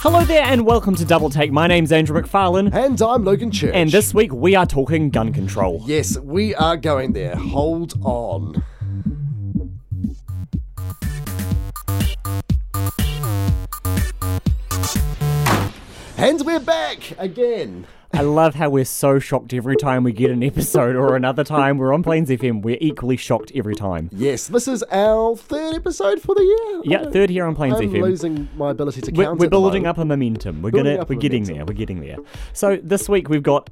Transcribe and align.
Hello 0.00 0.24
there, 0.24 0.44
and 0.44 0.64
welcome 0.64 0.94
to 0.94 1.04
Double 1.04 1.28
Take. 1.28 1.50
My 1.50 1.66
name's 1.66 1.90
Andrew 1.90 2.20
McFarlane, 2.20 2.72
And 2.72 3.00
I'm 3.02 3.24
Logan 3.24 3.50
Church. 3.50 3.72
and 3.74 3.90
this 3.90 4.14
week 4.14 4.32
we 4.32 4.54
are 4.54 4.64
talking 4.66 5.10
gun 5.10 5.32
control. 5.32 5.82
Yes, 5.86 6.16
we 6.18 6.54
are 6.54 6.76
going 6.76 7.12
there. 7.12 7.34
Hold 7.34 7.94
on. 8.02 8.62
And 16.16 16.44
we're 16.44 16.60
back 16.60 17.12
again. 17.18 17.86
I 18.12 18.22
love 18.22 18.54
how 18.54 18.70
we're 18.70 18.86
so 18.86 19.18
shocked 19.18 19.52
every 19.52 19.76
time 19.76 20.02
we 20.02 20.12
get 20.12 20.30
an 20.30 20.42
episode, 20.42 20.96
or 20.96 21.14
another 21.14 21.44
time 21.44 21.76
we're 21.76 21.92
on 21.92 22.02
Plains 22.02 22.30
FM. 22.30 22.62
We're 22.62 22.78
equally 22.80 23.16
shocked 23.18 23.52
every 23.54 23.74
time. 23.74 24.08
Yes, 24.12 24.46
this 24.48 24.66
is 24.66 24.82
our 24.90 25.36
third 25.36 25.74
episode 25.74 26.20
for 26.20 26.34
the 26.34 26.42
year. 26.42 26.82
Yeah, 26.84 27.10
third 27.10 27.30
year 27.30 27.44
on 27.46 27.54
Plains 27.54 27.76
I'm 27.78 27.90
FM. 27.90 28.02
losing 28.02 28.48
my 28.56 28.70
ability 28.70 29.02
to 29.02 29.12
We're, 29.12 29.24
count. 29.26 29.38
we're 29.38 29.44
at 29.44 29.48
the 29.48 29.50
building 29.50 29.82
moment. 29.82 29.98
up 29.98 30.02
a 30.02 30.04
momentum. 30.06 30.62
We're 30.62 30.70
Building 30.70 30.92
gonna, 30.94 31.02
up 31.02 31.10
a 31.10 31.14
we're 31.14 31.20
getting 31.20 31.42
momentum. 31.42 31.56
there. 31.58 31.66
We're 31.66 31.78
getting 31.78 32.00
there. 32.00 32.16
So 32.54 32.78
this 32.82 33.08
week 33.08 33.28
we've 33.28 33.42
got 33.42 33.68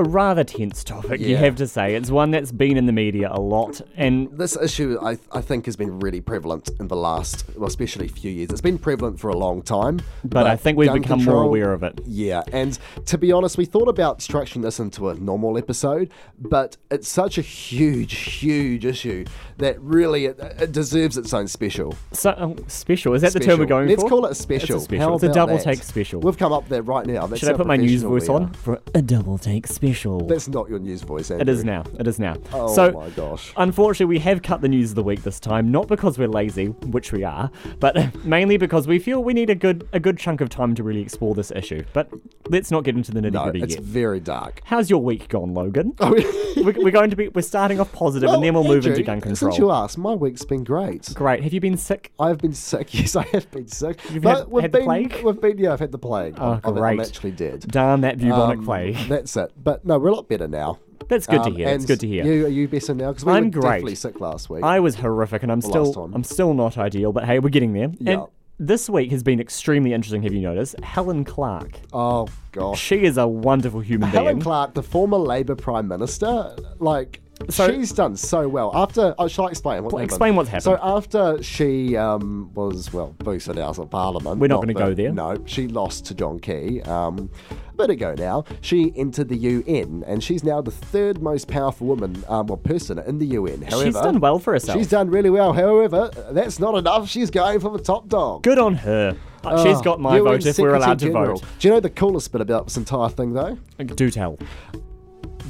a 0.00 0.04
rather 0.08 0.42
tense 0.44 0.82
topic. 0.82 1.20
You 1.20 1.36
have 1.36 1.56
to 1.56 1.66
say 1.68 1.94
it's 1.94 2.10
one 2.10 2.30
that's 2.30 2.50
been 2.52 2.76
in 2.76 2.86
the 2.86 2.92
media 2.92 3.28
a 3.30 3.40
lot, 3.40 3.80
and 3.96 4.28
This 4.36 4.56
issue, 4.56 4.98
I, 5.02 5.18
I 5.32 5.40
think, 5.40 5.66
has 5.66 5.76
been 5.76 6.00
really 6.00 6.20
prevalent 6.20 6.70
in 6.80 6.88
the 6.88 6.96
last, 6.96 7.44
well, 7.56 7.68
especially 7.68 8.08
few 8.08 8.30
years. 8.30 8.50
It's 8.50 8.60
been 8.60 8.78
prevalent 8.78 9.20
for 9.20 9.28
a 9.28 9.36
long 9.36 9.62
time. 9.62 10.00
but 10.24 10.46
I 10.46 10.56
think 10.56 10.78
we've 10.78 10.92
become 10.92 11.24
more 11.24 11.42
aware 11.42 11.72
of 11.72 11.82
it. 11.82 12.00
Yeah, 12.06 12.42
and 12.52 12.78
to 13.06 13.18
be 13.18 13.30
honest, 13.32 13.58
we 13.58 13.64
thought 13.66 13.88
about 13.88 14.20
structuring 14.20 14.62
this 14.62 14.80
into 14.80 15.08
a 15.10 15.14
normal 15.14 15.58
episode, 15.58 16.10
but 16.38 16.76
it's 16.90 17.08
such 17.08 17.38
a 17.38 17.42
huge, 17.42 18.14
huge 18.14 18.84
issue 18.84 19.24
that 19.58 19.78
really 19.80 20.24
it, 20.26 20.38
it 20.58 20.72
deserves 20.72 21.16
its 21.18 21.34
own 21.34 21.46
special. 21.46 21.94
So 22.12 22.34
um, 22.38 22.56
special 22.68 23.12
is 23.14 23.22
that 23.22 23.32
the 23.34 23.40
term 23.40 23.58
we're 23.60 23.66
Special. 23.66 23.66
going 23.66 23.88
Let's 23.88 24.02
for? 24.02 24.08
call 24.08 24.26
it 24.26 24.32
a 24.32 24.34
special. 24.34 24.76
It's 24.76 24.84
a 24.84 24.84
special. 24.86 25.08
How 25.08 25.14
it's 25.14 25.24
a 25.24 25.32
double 25.32 25.56
that? 25.56 25.64
take 25.64 25.82
special. 25.82 26.20
We've 26.20 26.38
come 26.38 26.52
up 26.52 26.68
there 26.68 26.82
right 26.82 27.04
now. 27.06 27.26
That's 27.26 27.40
Should 27.40 27.50
I 27.50 27.56
put 27.56 27.66
my 27.66 27.76
news 27.76 28.02
voice 28.02 28.28
on 28.28 28.52
for 28.54 28.80
a 28.94 29.02
double 29.02 29.36
take 29.36 29.66
special? 29.66 29.89
That's 30.28 30.48
not 30.48 30.68
your 30.68 30.78
news 30.78 31.02
voice, 31.02 31.30
It 31.30 31.40
Andrew. 31.40 31.54
is 31.54 31.64
now. 31.64 31.84
It 31.98 32.06
is 32.06 32.18
now. 32.18 32.36
Oh 32.52 32.74
so, 32.74 32.92
my 32.92 33.10
gosh. 33.10 33.52
Unfortunately, 33.56 34.06
we 34.14 34.18
have 34.20 34.42
cut 34.42 34.60
the 34.60 34.68
news 34.68 34.90
of 34.90 34.94
the 34.96 35.02
week 35.02 35.22
this 35.22 35.40
time, 35.40 35.70
not 35.70 35.88
because 35.88 36.18
we're 36.18 36.28
lazy, 36.28 36.66
which 36.66 37.12
we 37.12 37.24
are, 37.24 37.50
but 37.78 38.14
mainly 38.24 38.56
because 38.56 38.86
we 38.86 38.98
feel 38.98 39.22
we 39.22 39.32
need 39.34 39.50
a 39.50 39.54
good 39.54 39.88
a 39.92 40.00
good 40.00 40.18
chunk 40.18 40.40
of 40.40 40.48
time 40.48 40.74
to 40.74 40.82
really 40.82 41.00
explore 41.02 41.34
this 41.34 41.50
issue. 41.50 41.82
But 41.92 42.08
let's 42.48 42.70
not 42.70 42.84
get 42.84 42.96
into 42.96 43.12
the 43.12 43.20
nitty 43.20 43.42
gritty 43.42 43.58
No, 43.60 43.64
it's 43.64 43.74
yet. 43.74 43.84
very 43.84 44.20
dark. 44.20 44.62
How's 44.64 44.90
your 44.90 45.02
week 45.02 45.28
gone, 45.28 45.54
Logan? 45.54 45.94
Oh, 46.52 46.64
we're, 46.64 46.72
we're 46.84 46.90
going 46.90 47.10
to 47.10 47.16
be 47.16 47.28
we're 47.28 47.42
starting 47.42 47.78
off 47.78 47.92
positive, 47.92 48.28
and 48.28 48.42
then 48.42 48.54
we'll 48.54 48.64
move 48.64 48.84
into 48.84 49.02
gun 49.04 49.20
control. 49.20 49.52
Since 49.52 49.58
you 49.58 49.70
asked, 49.70 49.96
my 49.98 50.14
week's 50.14 50.44
been 50.44 50.64
great. 50.64 51.08
Great. 51.14 51.44
Have 51.44 51.52
you 51.52 51.60
been 51.60 51.76
sick? 51.76 52.12
I've 52.18 52.38
been 52.38 52.52
sick. 52.54 52.92
Yes, 53.00 53.14
I 53.14 53.22
have 53.28 53.48
been 53.52 53.68
sick. 53.68 54.00
You've 54.10 54.24
but 54.24 54.38
had- 54.40 54.48
we've 54.48 54.62
had 54.62 54.72
the 54.72 54.78
been, 54.78 54.84
plague? 54.86 55.22
We've 55.24 55.40
been, 55.40 55.58
yeah, 55.58 55.72
I've 55.72 55.78
had 55.80 55.92
the 55.92 55.98
plague. 55.98 56.34
Oh, 56.38 56.60
I'm, 56.64 56.76
I'm- 56.76 56.82
I'm 56.82 57.00
actually 57.00 57.30
dead. 57.30 57.60
Darn 57.68 58.00
that 58.00 58.18
bubonic 58.18 58.58
Um, 58.58 58.64
plague. 58.64 58.96
That's 59.08 59.36
it. 59.36 59.52
But 59.62 59.69
no, 59.84 59.98
we're 59.98 60.08
a 60.08 60.14
lot 60.14 60.28
better 60.28 60.48
now. 60.48 60.78
That's 61.08 61.26
good 61.26 61.42
to 61.42 61.48
Um, 61.50 61.56
hear. 61.56 61.68
It's 61.68 61.82
and 61.84 61.86
good 61.88 62.00
to 62.00 62.06
hear. 62.06 62.24
You, 62.24 62.46
are 62.46 62.48
you 62.48 62.68
better 62.68 62.94
now? 62.94 63.08
Because 63.10 63.24
we 63.24 63.32
I'm 63.32 63.44
were 63.46 63.50
great. 63.50 63.62
definitely 63.62 63.94
sick 63.96 64.20
last 64.20 64.48
week. 64.50 64.62
I 64.62 64.78
was 64.80 64.94
horrific, 64.96 65.42
and 65.42 65.50
I'm 65.50 65.60
last 65.60 65.70
still 65.70 65.92
time. 65.92 66.14
I'm 66.14 66.22
still 66.24 66.54
not 66.54 66.78
ideal, 66.78 67.12
but 67.12 67.24
hey, 67.24 67.38
we're 67.38 67.48
getting 67.48 67.72
there. 67.72 67.90
Yeah. 67.98 68.12
And 68.12 68.26
this 68.58 68.88
week 68.90 69.10
has 69.10 69.22
been 69.22 69.40
extremely 69.40 69.92
interesting. 69.92 70.22
Have 70.22 70.32
you 70.34 70.40
noticed? 70.42 70.78
Helen 70.80 71.24
Clark. 71.24 71.80
oh 71.92 72.28
gosh. 72.52 72.78
She 72.80 73.02
is 73.04 73.16
a 73.16 73.26
wonderful 73.26 73.80
human 73.80 74.10
being. 74.10 74.22
Helen 74.22 74.34
being. 74.36 74.42
Clark, 74.42 74.74
the 74.74 74.82
former 74.82 75.16
Labour 75.16 75.54
Prime 75.56 75.88
Minister, 75.88 76.54
like 76.78 77.20
So- 77.48 77.72
she's 77.72 77.92
done 77.92 78.16
so 78.16 78.46
well. 78.48 78.70
After, 78.74 79.14
oh, 79.18 79.26
shall 79.26 79.46
I 79.46 79.50
explain 79.50 79.82
what 79.82 79.90
Pl- 79.90 79.98
happened? 79.98 80.10
explain 80.10 80.36
what's 80.36 80.64
So 80.64 80.78
after 80.82 81.42
she 81.42 81.96
um, 81.96 82.50
was 82.54 82.92
well 82.92 83.14
boosted 83.18 83.58
out 83.58 83.78
of 83.78 83.90
Parliament, 83.90 84.38
We're 84.40 84.48
not 84.48 84.60
gonna 84.60 84.74
go 84.74 84.94
there. 84.94 85.12
No, 85.12 85.36
she 85.46 85.66
lost 85.66 86.04
to 86.06 86.14
John 86.14 86.38
Key. 86.38 86.82
Um, 86.82 87.30
a 87.50 87.74
bit 87.76 87.90
ago 87.90 88.14
now, 88.16 88.44
she 88.60 88.92
entered 88.94 89.28
the 89.30 89.36
UN, 89.36 90.04
and 90.06 90.22
she's 90.22 90.44
now 90.44 90.60
the 90.60 90.70
third 90.70 91.22
most 91.22 91.48
powerful 91.48 91.86
woman, 91.86 92.22
um, 92.28 92.46
well, 92.48 92.58
person 92.58 92.98
in 92.98 93.18
the 93.18 93.26
UN. 93.26 93.62
However, 93.62 93.84
She's 93.86 93.94
done 93.94 94.20
well 94.20 94.38
for 94.38 94.52
herself. 94.52 94.78
She's 94.78 94.88
done 94.88 95.08
really 95.10 95.30
well. 95.30 95.52
However, 95.54 96.10
that's 96.32 96.60
not 96.60 96.74
enough. 96.76 97.08
She's 97.08 97.30
going 97.30 97.58
for 97.60 97.70
the 97.76 97.82
top 97.82 98.08
dog. 98.08 98.42
Good 98.42 98.58
on 98.58 98.74
her. 98.74 99.16
Uh, 99.42 99.64
she's 99.64 99.78
Oh, 99.78 99.82
got 99.82 99.98
my 100.00 100.16
UN 100.18 100.24
vote 100.24 100.44
if 100.46 100.58
we're 100.58 100.74
allowed 100.74 100.98
to 100.98 101.06
General. 101.06 101.36
vote. 101.38 101.44
Do 101.58 101.68
you 101.68 101.72
know 101.74 101.80
the 101.80 101.88
coolest 101.88 102.30
bit 102.32 102.42
about 102.42 102.66
this 102.66 102.76
entire 102.76 103.08
thing, 103.08 103.32
though? 103.32 103.56
Do 103.78 104.10
tell. 104.10 104.38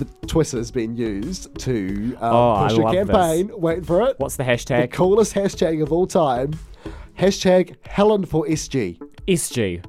The 0.01 0.27
Twitter's 0.27 0.71
been 0.71 0.97
used 0.97 1.57
to 1.61 2.17
um, 2.21 2.35
Oh, 2.35 2.67
push 2.69 2.79
a 2.79 2.81
love 2.81 2.95
campaign. 2.95 3.51
Wait 3.55 3.85
for 3.87 4.03
it. 4.03 4.19
What's 4.19 4.37
the 4.37 4.45
hashtag? 4.45 4.83
the 4.83 4.89
coolest 4.89 5.35
hashtag 5.35 5.83
of 5.83 5.93
all 5.93 6.07
time? 6.07 6.53
Hashtag 7.19 7.77
Helen 7.87 8.25
for 8.25 8.47
SG. 8.47 8.99
SG. 9.29 9.85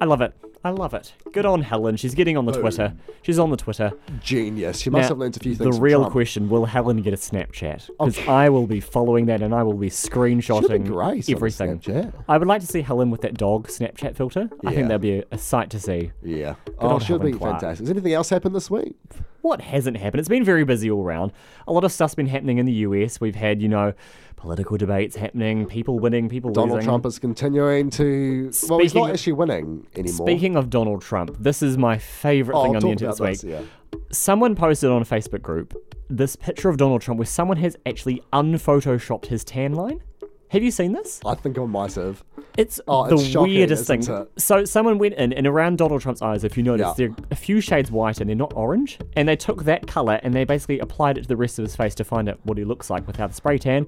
I 0.00 0.04
love 0.06 0.22
it. 0.22 0.32
I 0.62 0.70
love 0.70 0.92
it. 0.92 1.14
Good 1.32 1.46
on 1.46 1.62
Helen. 1.62 1.96
She's 1.96 2.14
getting 2.14 2.36
on 2.36 2.44
the 2.44 2.52
oh. 2.52 2.60
Twitter. 2.60 2.92
She's 3.22 3.38
on 3.38 3.50
the 3.50 3.56
Twitter. 3.56 3.92
Genius. 4.22 4.78
She 4.80 4.90
must 4.90 5.02
Now, 5.04 5.08
have 5.08 5.18
learned 5.18 5.36
a 5.36 5.40
few 5.40 5.54
things. 5.54 5.74
The 5.76 5.80
real 5.80 6.10
question: 6.10 6.50
Will 6.50 6.66
Helen 6.66 7.00
get 7.00 7.14
a 7.14 7.16
Snapchat? 7.16 7.88
Oh. 7.98 8.06
Because 8.06 8.28
I 8.28 8.50
will 8.50 8.66
be 8.66 8.78
following 8.80 9.24
that, 9.26 9.40
and 9.40 9.54
I 9.54 9.62
will 9.62 9.72
be 9.78 9.88
screenshotting 9.88 10.94
on 10.94 11.22
everything. 11.32 11.78
Snapchat. 11.78 12.12
I 12.28 12.36
would 12.36 12.46
like 12.46 12.60
to 12.60 12.66
see 12.66 12.82
Helen 12.82 13.10
with 13.10 13.22
that 13.22 13.34
dog 13.38 13.68
Snapchat 13.68 14.16
filter. 14.16 14.50
I 14.66 14.74
think 14.74 14.88
that'd 14.88 15.00
be 15.00 15.20
a, 15.20 15.24
a 15.32 15.38
sight 15.38 15.70
to 15.70 15.80
see. 15.80 16.12
Yeah. 16.22 16.56
Oh, 16.78 16.88
on 16.88 16.96
Oh, 16.96 16.98
she'll 16.98 17.18
Helen 17.18 17.32
be 17.32 17.38
Clark. 17.38 17.60
fantastic. 17.60 17.84
Has 17.86 17.90
anything 17.90 18.12
else 18.12 18.28
happened 18.28 18.54
this 18.54 18.70
week? 18.70 18.96
What 19.40 19.62
hasn't 19.62 19.96
happened? 19.96 20.20
It's 20.20 20.28
been 20.28 20.44
very 20.44 20.64
busy 20.64 20.90
all 20.90 21.02
round. 21.02 21.32
A 21.66 21.72
lot 21.72 21.84
of 21.84 21.92
stuff's 21.92 22.14
been 22.14 22.26
happening 22.26 22.58
in 22.58 22.66
the 22.66 22.72
US. 22.72 23.18
We've 23.20 23.34
had, 23.34 23.62
you 23.62 23.68
know, 23.68 23.94
political 24.40 24.78
debates 24.78 25.16
happening, 25.16 25.66
people 25.66 25.98
winning, 25.98 26.28
people 26.28 26.48
winning. 26.50 26.54
Donald 26.54 26.76
losing. 26.76 26.88
Trump 26.88 27.06
is 27.06 27.18
continuing 27.18 27.90
to. 27.90 28.50
Well, 28.68 28.78
he's 28.78 28.94
not 28.94 29.10
actually 29.10 29.34
winning 29.34 29.86
anymore. 29.94 30.26
Speaking 30.26 30.56
of 30.56 30.70
Donald 30.70 31.02
Trump, 31.02 31.36
this 31.38 31.62
is 31.62 31.76
my 31.76 31.98
favorite 31.98 32.56
oh, 32.56 32.64
thing 32.64 32.76
on 32.76 32.82
the 32.82 32.88
internet 32.88 33.18
this 33.18 33.20
week. 33.20 33.40
this, 33.40 33.44
yeah. 33.44 34.00
Someone 34.10 34.54
posted 34.56 34.90
on 34.90 35.02
a 35.02 35.04
Facebook 35.04 35.42
group 35.42 35.74
this 36.08 36.36
picture 36.36 36.68
of 36.68 36.76
Donald 36.78 37.02
Trump 37.02 37.18
where 37.18 37.26
someone 37.26 37.58
has 37.58 37.76
actually 37.86 38.22
unphotoshopped 38.32 39.26
his 39.26 39.44
tan 39.44 39.74
line. 39.74 40.02
Have 40.48 40.64
you 40.64 40.72
seen 40.72 40.92
this? 40.92 41.20
I 41.24 41.36
think 41.36 41.56
I 41.58 41.64
might 41.64 41.94
have. 41.94 42.24
It's 42.56 42.80
Oh, 42.88 43.06
the 43.06 43.14
it's 43.14 43.26
shocking, 43.26 43.54
weirdest 43.54 43.86
thing. 43.86 44.02
it? 44.02 44.28
So 44.36 44.64
someone 44.64 44.98
went 44.98 45.14
in 45.14 45.32
and 45.32 45.46
around 45.46 45.78
Donald 45.78 46.00
Trump's 46.00 46.22
eyes, 46.22 46.42
if 46.42 46.56
you 46.56 46.64
notice, 46.64 46.88
Yeah. 46.88 46.94
they're 46.96 47.16
a 47.30 47.36
few 47.36 47.60
shades 47.60 47.92
white 47.92 48.20
and 48.20 48.28
they're 48.28 48.34
not 48.34 48.52
orange. 48.56 48.98
And 49.14 49.28
they 49.28 49.36
took 49.36 49.62
that 49.64 49.86
color 49.86 50.18
and 50.24 50.34
they 50.34 50.42
basically 50.42 50.80
applied 50.80 51.18
it 51.18 51.22
to 51.22 51.28
the 51.28 51.36
rest 51.36 51.60
of 51.60 51.64
his 51.64 51.76
face 51.76 51.94
to 51.96 52.04
find 52.04 52.28
out 52.28 52.40
what 52.42 52.58
he 52.58 52.64
looks 52.64 52.90
like 52.90 53.06
without 53.06 53.28
the 53.28 53.36
spray 53.36 53.58
tan. 53.58 53.86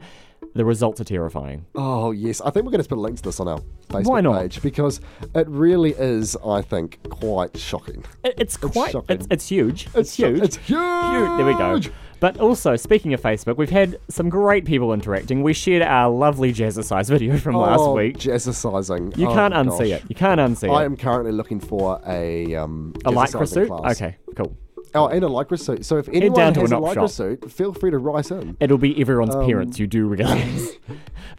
The 0.54 0.64
results 0.64 1.00
are 1.00 1.04
terrifying. 1.04 1.64
Oh 1.74 2.10
yes, 2.10 2.40
I 2.42 2.50
think 2.50 2.66
we're 2.66 2.72
going 2.72 2.82
to 2.82 2.88
put 2.88 2.98
a 2.98 3.00
link 3.00 3.16
to 3.16 3.22
this 3.22 3.40
on 3.40 3.48
our 3.48 3.60
Facebook 3.88 4.04
Why 4.06 4.20
not? 4.20 4.40
page 4.42 4.60
because 4.62 5.00
it 5.34 5.48
really 5.48 5.92
is, 5.92 6.36
I 6.46 6.60
think, 6.60 6.98
quite 7.08 7.56
shocking. 7.56 8.04
It- 8.22 8.34
It's 8.36 8.56
quite. 8.58 8.92
shocking. 8.92 9.16
It's, 9.16 9.26
it's 9.30 9.48
huge. 9.48 9.88
It's, 9.94 10.14
sho- 10.14 10.28
huge. 10.30 10.42
It's 10.42 10.56
huge. 10.56 10.78
There 10.78 11.46
we 11.46 11.54
go. 11.54 11.80
But 12.20 12.38
also, 12.38 12.76
speaking 12.76 13.14
of 13.14 13.20
Facebook, 13.20 13.56
we've 13.56 13.70
had 13.70 13.98
some 14.08 14.28
great 14.28 14.64
people 14.64 14.92
interacting. 14.92 15.42
We 15.42 15.54
shared 15.54 15.82
our 15.82 16.08
lovely 16.08 16.52
jazzercise 16.52 17.08
video 17.08 17.36
from 17.36 17.56
last 17.56 17.80
oh, 17.80 17.94
week. 17.96 18.16
Jazzercising. 18.18 19.16
You 19.16 19.28
Oh, 19.28 19.34
can't 19.34 19.52
gosh. 19.54 19.66
unsee 19.66 19.90
it. 19.96 20.04
You 20.08 20.14
can't 20.14 20.38
unsee 20.40 20.68
I 20.68 20.72
it. 20.72 20.76
I 20.82 20.84
am 20.84 20.96
currently 20.96 21.32
looking 21.32 21.58
for 21.58 22.00
a 22.06 22.54
um 22.54 22.92
a 23.04 23.10
lycra 23.10 23.48
suit? 23.48 23.68
class. 23.68 23.96
Okay, 24.00 24.16
cool. 24.36 24.56
Oh, 24.94 25.06
and 25.08 25.24
a 25.24 25.28
lycra 25.28 25.58
suit. 25.58 25.84
So 25.86 25.96
if 25.98 26.08
anyone 26.08 26.38
down 26.38 26.54
to 26.54 26.60
has 26.60 26.70
an 26.70 26.76
a 26.76 26.82
op 26.82 26.90
lycra 26.90 26.94
shop. 26.94 27.10
suit, 27.10 27.50
feel 27.50 27.72
free 27.72 27.90
to 27.90 27.98
write 27.98 28.30
in. 28.30 28.56
It'll 28.60 28.78
be 28.78 29.00
everyone's 29.00 29.34
um, 29.34 29.46
parents 29.46 29.78
you 29.78 29.86
do 29.86 30.06
realize. 30.08 30.72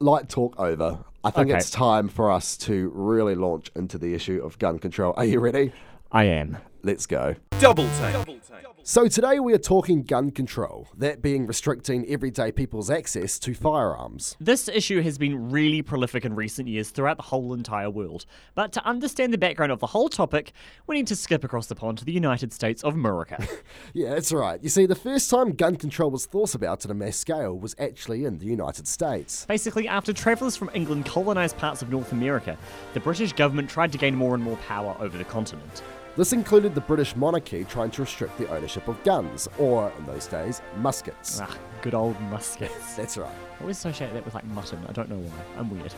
light 0.00 0.28
talk 0.28 0.58
over. 0.58 0.98
I 1.22 1.30
think 1.30 1.48
Okay. 1.50 1.58
it's 1.58 1.70
time 1.70 2.08
for 2.08 2.30
us 2.30 2.56
to 2.58 2.90
really 2.94 3.34
launch 3.34 3.70
into 3.76 3.98
the 3.98 4.14
issue 4.14 4.42
of 4.44 4.58
gun 4.58 4.78
control. 4.78 5.14
Are 5.16 5.24
you 5.24 5.40
ready? 5.40 5.72
I 6.10 6.24
am. 6.24 6.56
Let's 6.82 7.06
go. 7.06 7.34
Double 7.60 7.88
take. 7.98 8.73
So 8.86 9.08
today 9.08 9.40
we 9.40 9.54
are 9.54 9.58
talking 9.58 10.02
gun 10.02 10.30
control, 10.30 10.88
that 10.94 11.22
being 11.22 11.46
restricting 11.46 12.06
everyday 12.06 12.52
people's 12.52 12.90
access 12.90 13.38
to 13.38 13.54
firearms. 13.54 14.36
This 14.38 14.68
issue 14.68 15.00
has 15.00 15.16
been 15.16 15.50
really 15.50 15.80
prolific 15.80 16.26
in 16.26 16.34
recent 16.34 16.68
years 16.68 16.90
throughout 16.90 17.16
the 17.16 17.22
whole 17.22 17.54
entire 17.54 17.88
world. 17.88 18.26
But 18.54 18.72
to 18.74 18.84
understand 18.84 19.32
the 19.32 19.38
background 19.38 19.72
of 19.72 19.80
the 19.80 19.86
whole 19.86 20.10
topic, 20.10 20.52
we 20.86 20.96
need 20.96 21.06
to 21.06 21.16
skip 21.16 21.44
across 21.44 21.66
the 21.66 21.74
pond 21.74 21.96
to 21.96 22.04
the 22.04 22.12
United 22.12 22.52
States 22.52 22.84
of 22.84 22.92
America. 22.92 23.42
Yeah, 23.94 24.10
that's 24.10 24.32
right. 24.32 24.62
You 24.62 24.68
see, 24.68 24.86
the 24.86 24.94
first 24.94 25.30
time 25.30 25.52
gun 25.52 25.76
control 25.76 26.10
was 26.10 26.26
thought 26.26 26.54
about 26.54 26.84
on 26.84 26.90
a 26.90 26.94
mass 26.94 27.16
scale 27.16 27.56
was 27.56 27.74
actually 27.78 28.24
in 28.24 28.38
the 28.38 28.46
United 28.46 28.88
States. 28.88 29.46
Basically, 29.46 29.86
after 29.86 30.12
travellers 30.12 30.56
from 30.56 30.70
England 30.74 31.06
colonised 31.06 31.56
parts 31.56 31.80
of 31.80 31.90
North 31.90 32.12
America, 32.12 32.58
the 32.92 33.00
British 33.00 33.32
government 33.32 33.70
tried 33.70 33.92
to 33.92 33.98
gain 33.98 34.14
more 34.14 34.34
and 34.34 34.42
more 34.42 34.56
power 34.56 34.96
over 34.98 35.16
the 35.16 35.24
continent. 35.24 35.82
This 36.16 36.32
included 36.32 36.76
the 36.76 36.80
British 36.80 37.16
monarchy 37.16 37.64
trying 37.64 37.90
to 37.90 38.02
restrict 38.02 38.38
the 38.38 38.48
ownership 38.48 38.86
of 38.86 39.02
guns, 39.02 39.48
or 39.58 39.92
in 39.98 40.06
those 40.06 40.28
days, 40.28 40.62
muskets. 40.76 41.40
Ah, 41.40 41.56
good 41.82 41.92
old 41.92 42.20
muskets. 42.30 42.94
That's 42.96 43.16
right. 43.16 43.34
I 43.58 43.60
always 43.60 43.78
associate 43.78 44.12
that 44.12 44.24
with 44.24 44.34
like 44.34 44.44
mutton. 44.46 44.78
I 44.88 44.92
don't 44.92 45.08
know 45.08 45.16
why. 45.16 45.58
I'm 45.58 45.70
weird. 45.70 45.92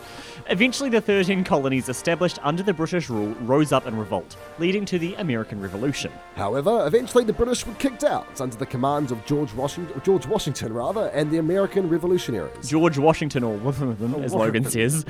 Eventually, 0.49 0.89
the 0.89 1.01
13 1.01 1.43
colonies 1.43 1.87
established 1.87 2.39
under 2.41 2.63
the 2.63 2.73
British 2.73 3.09
rule 3.09 3.35
rose 3.41 3.71
up 3.71 3.85
in 3.85 3.95
revolt, 3.95 4.37
leading 4.57 4.85
to 4.85 4.97
the 4.97 5.13
American 5.15 5.61
Revolution. 5.61 6.11
However, 6.35 6.85
eventually 6.87 7.23
the 7.23 7.33
British 7.33 7.65
were 7.67 7.73
kicked 7.75 8.03
out 8.03 8.41
under 8.41 8.55
the 8.55 8.65
command 8.65 9.11
of 9.11 9.23
George 9.25 9.53
Washington, 9.53 10.01
George 10.03 10.25
Washington 10.25 10.73
rather, 10.73 11.07
and 11.09 11.29
the 11.29 11.37
American 11.37 11.89
Revolutionaries. 11.89 12.67
George 12.67 12.97
Washington, 12.97 13.43
or 13.43 13.55
one 13.57 13.89
of 13.89 13.99
them, 13.99 14.15
as 14.23 14.33
Logan 14.33 14.65
says, 14.69 15.05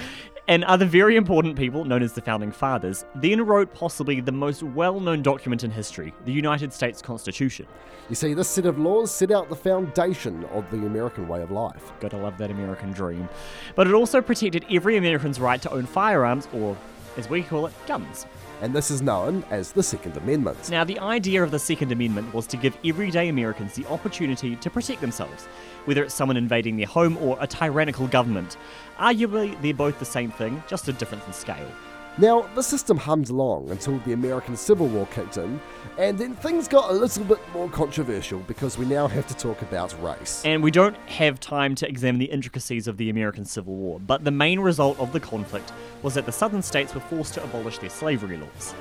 and 0.47 0.63
other 0.63 0.85
very 0.85 1.15
important 1.17 1.57
people, 1.57 1.83
known 1.83 2.01
as 2.01 2.13
the 2.13 2.21
Founding 2.21 2.51
Fathers, 2.51 3.05
then 3.15 3.41
wrote 3.45 3.73
possibly 3.73 4.21
the 4.21 4.31
most 4.31 4.63
well 4.63 4.96
known 4.99 5.21
document 5.21 5.63
in 5.63 5.71
history, 5.71 6.13
the 6.25 6.31
United 6.31 6.73
States 6.73 7.01
Constitution. 7.01 7.65
You 8.09 8.15
see, 8.15 8.33
this 8.33 8.47
set 8.47 8.65
of 8.65 8.79
laws 8.79 9.11
set 9.11 9.31
out 9.31 9.49
the 9.49 9.55
foundation 9.55 10.45
of 10.45 10.69
the 10.71 10.85
American 10.85 11.27
way 11.27 11.41
of 11.41 11.51
life. 11.51 11.91
Gotta 11.99 12.17
love 12.17 12.37
that 12.37 12.51
American 12.51 12.91
dream. 12.91 13.27
But 13.75 13.87
it 13.87 13.93
also 13.93 14.21
protected 14.21 14.65
every 14.71 14.97
American's 14.97 15.39
right 15.39 15.61
to 15.61 15.71
own 15.71 15.85
firearms, 15.85 16.47
or 16.53 16.77
as 17.17 17.29
we 17.29 17.43
call 17.43 17.65
it, 17.65 17.73
guns. 17.85 18.25
And 18.61 18.73
this 18.73 18.89
is 18.89 19.01
known 19.01 19.43
as 19.51 19.71
the 19.71 19.83
Second 19.83 20.17
Amendment. 20.17 20.71
Now, 20.71 20.83
the 20.83 20.99
idea 20.99 21.43
of 21.43 21.51
the 21.51 21.59
Second 21.59 21.91
Amendment 21.91 22.33
was 22.33 22.47
to 22.47 22.57
give 22.57 22.77
everyday 22.83 23.27
Americans 23.27 23.73
the 23.73 23.85
opportunity 23.87 24.55
to 24.55 24.69
protect 24.69 25.01
themselves, 25.01 25.45
whether 25.85 26.03
it's 26.03 26.15
someone 26.15 26.37
invading 26.37 26.77
their 26.77 26.87
home 26.87 27.17
or 27.17 27.37
a 27.39 27.45
tyrannical 27.45 28.07
government. 28.07 28.57
Arguably, 28.97 29.61
they're 29.61 29.73
both 29.73 29.99
the 29.99 30.05
same 30.05 30.31
thing, 30.31 30.63
just 30.67 30.87
a 30.87 30.93
difference 30.93 31.27
in 31.27 31.33
scale. 31.33 31.71
Now, 32.19 32.49
the 32.55 32.63
system 32.63 32.97
hummed 32.97 33.29
along 33.29 33.69
until 33.69 33.99
the 33.99 34.13
American 34.13 34.57
Civil 34.57 34.87
War 34.87 35.07
kicked 35.11 35.37
in, 35.37 35.61
and 35.99 36.17
then 36.17 36.33
things 36.33 36.67
got 36.67 36.89
a 36.89 36.93
little 36.93 37.23
bit 37.23 37.37
more 37.53 37.69
controversial 37.69 38.39
because 38.39 38.75
we 38.75 38.87
now 38.87 39.07
have 39.07 39.27
to 39.27 39.35
talk 39.35 39.61
about 39.61 39.95
race. 40.01 40.41
And 40.43 40.63
we 40.63 40.71
don't 40.71 40.97
have 41.09 41.39
time 41.39 41.75
to 41.75 41.87
examine 41.87 42.17
the 42.17 42.25
intricacies 42.25 42.87
of 42.87 42.97
the 42.97 43.11
American 43.11 43.45
Civil 43.45 43.75
War, 43.75 43.99
but 43.99 44.23
the 44.23 44.31
main 44.31 44.59
result 44.59 44.99
of 44.99 45.11
the 45.11 45.19
conflict 45.19 45.71
was 46.01 46.15
that 46.15 46.25
the 46.25 46.31
southern 46.31 46.63
states 46.63 46.95
were 46.95 47.01
forced 47.01 47.35
to 47.35 47.43
abolish 47.43 47.77
their 47.77 47.91
slavery 47.91 48.37
laws. 48.37 48.73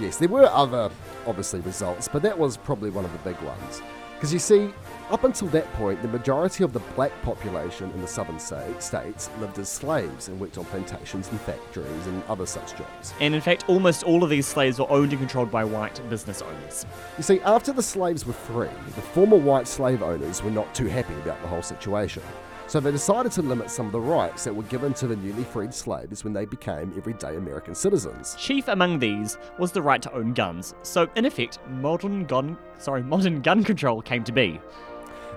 Yes, 0.00 0.16
there 0.16 0.28
were 0.28 0.46
other, 0.46 0.90
obviously, 1.24 1.60
results, 1.60 2.08
but 2.08 2.20
that 2.22 2.36
was 2.36 2.56
probably 2.56 2.90
one 2.90 3.04
of 3.04 3.12
the 3.12 3.18
big 3.18 3.40
ones. 3.42 3.80
Because 4.14 4.32
you 4.32 4.40
see, 4.40 4.74
up 5.12 5.24
until 5.24 5.48
that 5.48 5.70
point, 5.74 6.00
the 6.00 6.08
majority 6.08 6.64
of 6.64 6.72
the 6.72 6.78
black 6.96 7.12
population 7.22 7.90
in 7.90 8.00
the 8.00 8.06
southern 8.06 8.38
states 8.38 9.28
lived 9.40 9.58
as 9.58 9.68
slaves 9.68 10.28
and 10.28 10.40
worked 10.40 10.56
on 10.56 10.64
plantations 10.64 11.28
and 11.28 11.38
factories 11.42 12.06
and 12.06 12.22
other 12.30 12.46
such 12.46 12.74
jobs. 12.78 13.12
And 13.20 13.34
in 13.34 13.42
fact, 13.42 13.68
almost 13.68 14.04
all 14.04 14.24
of 14.24 14.30
these 14.30 14.46
slaves 14.46 14.78
were 14.78 14.90
owned 14.90 15.12
and 15.12 15.20
controlled 15.20 15.50
by 15.50 15.64
white 15.64 16.00
business 16.08 16.40
owners. 16.40 16.86
You 17.18 17.22
see, 17.22 17.40
after 17.40 17.74
the 17.74 17.82
slaves 17.82 18.26
were 18.26 18.32
free, 18.32 18.70
the 18.94 19.02
former 19.02 19.36
white 19.36 19.68
slave 19.68 20.02
owners 20.02 20.42
were 20.42 20.50
not 20.50 20.74
too 20.74 20.86
happy 20.86 21.14
about 21.14 21.42
the 21.42 21.48
whole 21.48 21.62
situation. 21.62 22.22
So 22.66 22.80
they 22.80 22.90
decided 22.90 23.32
to 23.32 23.42
limit 23.42 23.70
some 23.70 23.84
of 23.84 23.92
the 23.92 24.00
rights 24.00 24.44
that 24.44 24.54
were 24.54 24.62
given 24.62 24.94
to 24.94 25.06
the 25.06 25.16
newly 25.16 25.44
freed 25.44 25.74
slaves 25.74 26.24
when 26.24 26.32
they 26.32 26.46
became 26.46 26.94
everyday 26.96 27.36
American 27.36 27.74
citizens. 27.74 28.34
Chief 28.38 28.66
among 28.68 28.98
these 28.98 29.36
was 29.58 29.72
the 29.72 29.82
right 29.82 30.00
to 30.00 30.12
own 30.14 30.32
guns. 30.32 30.74
So 30.82 31.06
in 31.16 31.26
effect, 31.26 31.58
modern 31.68 32.24
gun 32.24 32.56
sorry, 32.82 33.02
modern 33.02 33.40
gun 33.40 33.64
control 33.64 34.02
came 34.02 34.24
to 34.24 34.32
be. 34.32 34.60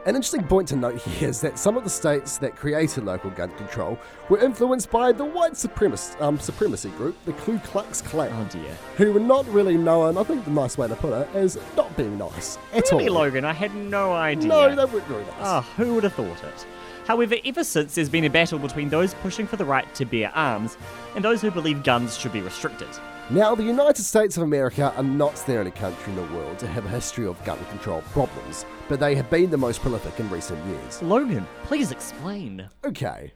An 0.06 0.16
interesting 0.16 0.44
point 0.44 0.68
to 0.68 0.76
note 0.76 0.98
here 1.02 1.30
is 1.30 1.42
that 1.42 1.58
some 1.58 1.78
of 1.78 1.84
the 1.84 1.90
states 1.90 2.38
that 2.38 2.56
created 2.56 3.06
local 3.06 3.32
gun 3.32 3.50
control 3.52 3.98
were 4.30 4.38
influenced 4.40 4.92
by 4.92 5.12
the 5.12 5.26
white 5.26 5.54
supremacist, 5.54 6.22
um, 6.22 6.40
supremacy 6.40 6.90
group, 6.92 7.16
the 7.26 7.34
Ku 7.34 7.58
Klux 7.60 8.02
Klan, 8.04 8.30
Oh 8.34 8.46
dear. 8.52 8.72
who 8.98 9.12
were 9.14 9.20
not 9.20 9.48
really 9.48 9.78
known, 9.78 10.18
I 10.18 10.24
think 10.24 10.46
the 10.46 10.52
nice 10.52 10.78
way 10.78 10.88
to 10.88 10.96
put 10.96 11.12
it, 11.14 11.28
as 11.34 11.58
not 11.76 11.96
being 11.98 12.20
nice 12.20 12.60
at 12.74 12.84
Really, 12.92 13.08
all. 13.08 13.16
Logan, 13.16 13.46
I 13.46 13.54
had 13.54 13.74
no 13.74 14.14
idea. 14.14 14.48
No, 14.48 14.70
they 14.76 14.86
weren't 14.86 15.06
very 15.08 15.24
nice. 15.24 15.34
Ah, 15.40 15.62
who 15.76 15.96
would 15.96 16.04
have 16.04 16.14
thought 16.14 16.44
it? 16.44 16.68
However, 17.08 17.36
ever 17.44 17.64
since 17.64 17.96
there's 17.96 18.10
been 18.10 18.26
a 18.26 18.30
battle 18.30 18.60
between 18.60 18.90
those 18.90 19.16
pushing 19.16 19.48
for 19.48 19.56
the 19.58 19.66
right 19.66 19.92
to 19.96 20.06
bear 20.06 20.32
arms 20.36 20.78
and 21.16 21.24
those 21.26 21.42
who 21.42 21.50
believe 21.50 21.84
guns 21.84 22.16
should 22.18 22.34
be 22.34 22.42
restricted. 22.42 22.90
Now, 23.32 23.56
the 23.56 23.64
United 23.64 24.04
States 24.04 24.38
of 24.38 24.44
America 24.44 24.94
are 24.96 25.02
not 25.02 25.36
the 25.48 25.58
only 25.58 25.72
country 25.72 26.14
in 26.14 26.16
the 26.16 26.36
world 26.36 26.60
to 26.60 26.68
have 26.68 26.86
a 26.86 26.90
history 26.90 27.26
of 27.26 27.44
gun 27.44 27.58
control 27.72 28.04
problems, 28.12 28.68
but 28.88 29.00
they 29.00 29.16
have 29.16 29.32
been 29.32 29.50
the 29.50 29.58
most 29.58 29.82
prolific 29.82 30.20
in 30.20 30.30
recent 30.30 30.64
years. 30.68 31.02
Logan, 31.02 31.48
please 31.64 31.92
explain. 31.92 32.70
Okay. 32.86 33.34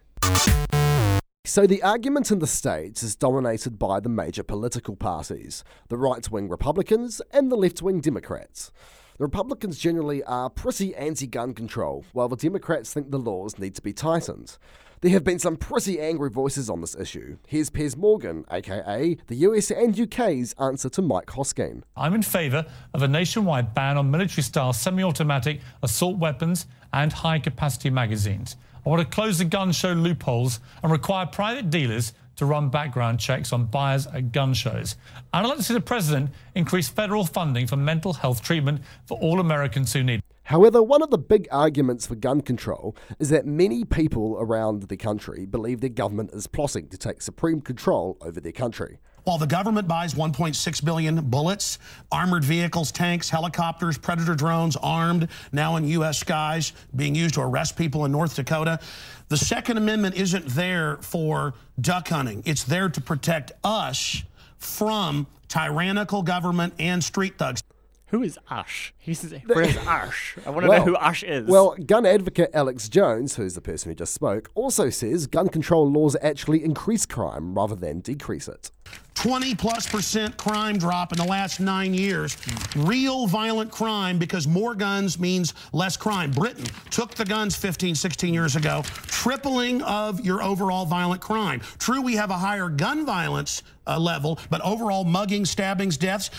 So, 1.44 1.66
the 1.66 1.82
argument 1.82 2.30
in 2.30 2.38
the 2.38 2.46
States 2.46 3.02
is 3.02 3.16
dominated 3.16 3.80
by 3.80 4.00
the 4.00 4.10
major 4.10 4.44
political 4.44 4.96
parties 4.96 5.64
the 5.88 5.98
right 5.98 6.30
wing 6.30 6.50
Republicans 6.50 7.20
and 7.32 7.52
the 7.52 7.56
left 7.56 7.82
wing 7.82 8.00
Democrats. 8.00 8.72
The 9.18 9.24
Republicans 9.24 9.80
generally 9.80 10.24
are 10.26 10.52
pretty 10.52 10.96
anti 10.96 11.26
gun 11.26 11.56
control, 11.56 12.06
while 12.14 12.30
the 12.30 12.36
Democrats 12.36 12.94
think 12.94 13.10
the 13.10 13.18
laws 13.18 13.58
need 13.58 13.74
to 13.74 13.82
be 13.82 13.94
tightened. 13.94 14.56
There 15.02 15.12
have 15.12 15.24
been 15.24 15.40
some 15.40 15.56
pretty 15.56 15.98
angry 15.98 16.30
voices 16.30 16.70
on 16.70 16.82
this 16.82 16.94
issue. 16.94 17.38
Here's 17.48 17.70
Piers 17.70 17.96
Morgan, 17.96 18.44
aka 18.52 19.16
the 19.28 19.36
US 19.48 19.72
and 19.72 19.98
UK's 19.98 20.54
answer 20.60 20.90
to 20.90 21.02
Mike 21.02 21.28
Hosking. 21.28 21.84
I'm 21.96 22.14
in 22.14 22.22
favour 22.22 22.66
of 22.94 23.02
a 23.02 23.08
nationwide 23.08 23.74
ban 23.74 23.98
on 23.98 24.12
military 24.12 24.44
style 24.44 24.74
semi 24.74 25.02
automatic 25.02 25.62
assault 25.82 26.18
weapons 26.18 26.68
and 26.92 27.14
high 27.14 27.40
capacity 27.40 27.90
magazines. 27.90 28.58
I 28.86 28.90
want 28.90 29.02
to 29.02 29.08
close 29.08 29.38
the 29.38 29.46
gun 29.46 29.72
show 29.72 29.94
loopholes 29.94 30.60
and 30.84 30.92
require 30.92 31.26
private 31.26 31.70
dealers 31.70 32.12
to 32.36 32.46
run 32.46 32.68
background 32.68 33.22
checks 33.22 33.54
on 33.54 33.68
buyers 33.68 34.06
at 34.08 34.34
gun 34.34 34.54
shows. 34.54 34.98
And 35.34 35.46
I'd 35.46 35.50
like 35.50 35.60
to 35.60 35.64
see 35.64 35.74
the 35.74 35.80
President 35.80 36.30
increase 36.56 36.90
federal 36.90 37.24
funding 37.24 37.68
for 37.68 37.78
mental 37.78 38.12
health 38.12 38.42
treatment 38.42 38.82
for 39.06 39.18
all 39.20 39.40
Americans 39.40 39.94
who 39.94 40.04
need 40.04 40.20
it. 40.20 40.24
However, 40.50 40.82
one 40.82 41.04
of 41.04 41.12
the 41.12 41.20
big 41.20 41.48
arguments 41.52 42.08
for 42.08 42.16
gun 42.16 42.42
control 42.42 42.96
is 43.20 43.30
that 43.30 43.46
many 43.46 43.86
people 43.86 44.36
around 44.40 44.82
the 44.82 44.98
country 44.98 45.46
believe 45.46 45.80
their 45.80 45.92
government 45.92 46.32
is 46.34 46.48
plotting 46.48 46.88
to 46.88 46.98
take 46.98 47.22
supreme 47.22 47.62
control 47.62 48.18
over 48.22 48.42
their 48.42 48.52
country. 48.52 48.98
While 49.26 49.38
the 49.38 49.46
government 49.46 49.88
buys 49.88 50.16
1.6 50.16 50.84
billion 50.84 51.30
bullets, 51.30 51.78
armored 52.12 52.44
vehicles, 52.44 52.92
tanks, 52.92 53.30
helicopters, 53.30 54.00
predator 54.00 54.34
drones, 54.34 54.76
armed, 54.78 55.28
now 55.52 55.76
in 55.76 55.88
U.S. 55.90 56.18
skies, 56.18 56.74
being 56.96 57.14
used 57.14 57.36
to 57.36 57.42
arrest 57.42 57.78
people 57.78 58.06
in 58.06 58.12
North 58.12 58.36
Dakota, 58.36 58.80
the 59.28 59.38
Second 59.38 59.78
Amendment 59.78 60.16
isn't 60.16 60.48
there 60.48 60.98
for 61.04 61.54
duck 61.80 62.08
hunting. 62.08 62.42
It's 62.48 62.64
there 62.64 62.90
to 62.90 63.02
protect 63.02 63.52
us 63.64 64.24
from 64.58 65.28
tyrannical 65.48 66.24
government 66.24 66.74
and 66.80 67.04
street 67.04 67.38
thugs. 67.38 67.62
Who 68.10 68.24
is 68.24 68.40
Ush? 68.50 68.94
He 68.98 69.14
says, 69.14 69.34
where's 69.46 69.78
Ush? 69.78 70.36
I 70.46 70.50
want 70.50 70.64
to 70.64 70.70
Well- 70.70 70.80
know 70.80 70.86
who 70.86 70.96
Ush 70.98 71.24
is. 71.24 71.48
Well, 71.48 71.76
gun 71.86 72.06
advocate 72.06 72.50
Alex 72.54 72.90
Jones, 72.90 73.36
who's 73.36 73.54
the 73.56 73.62
person 73.62 73.92
who 73.92 73.96
just 73.96 74.14
spoke, 74.14 74.50
also 74.56 74.90
says 74.90 75.28
gun 75.28 75.48
control 75.50 75.90
laws 75.90 76.16
actually 76.22 76.64
increase 76.64 77.06
crime 77.06 77.54
rather 77.54 77.76
than 77.76 78.00
decrease 78.00 78.48
it. 78.48 78.72
20 79.14 79.54
plus 79.56 79.86
percent 79.88 80.38
crime 80.38 80.78
drop 80.78 81.12
in 81.12 81.18
the 81.18 81.24
last 81.26 81.60
nine 81.60 81.94
years. 81.94 82.38
Real 82.76 83.28
violent 83.28 83.70
crime 83.70 84.18
because 84.18 84.48
more 84.48 84.74
guns 84.74 85.20
means 85.20 85.54
less 85.74 85.98
crime. 85.98 86.32
Britain 86.32 86.66
took 86.90 87.14
the 87.16 87.26
guns 87.26 87.56
15, 87.56 87.94
16 87.96 88.34
years 88.34 88.56
ago, 88.56 88.82
tripling 89.08 89.82
of 89.84 90.22
your 90.22 90.42
overall 90.42 90.86
violent 90.86 91.22
crime. 91.22 91.60
True, 91.78 92.02
we 92.02 92.16
have 92.16 92.32
a 92.32 92.38
higher 92.38 92.70
gun 92.70 93.06
violence 93.06 93.62
uh, 93.86 94.00
level, 94.00 94.40
but 94.50 94.62
overall 94.62 95.04
mugging, 95.04 95.46
stabbings, 95.46 95.98
deaths, 95.98 96.30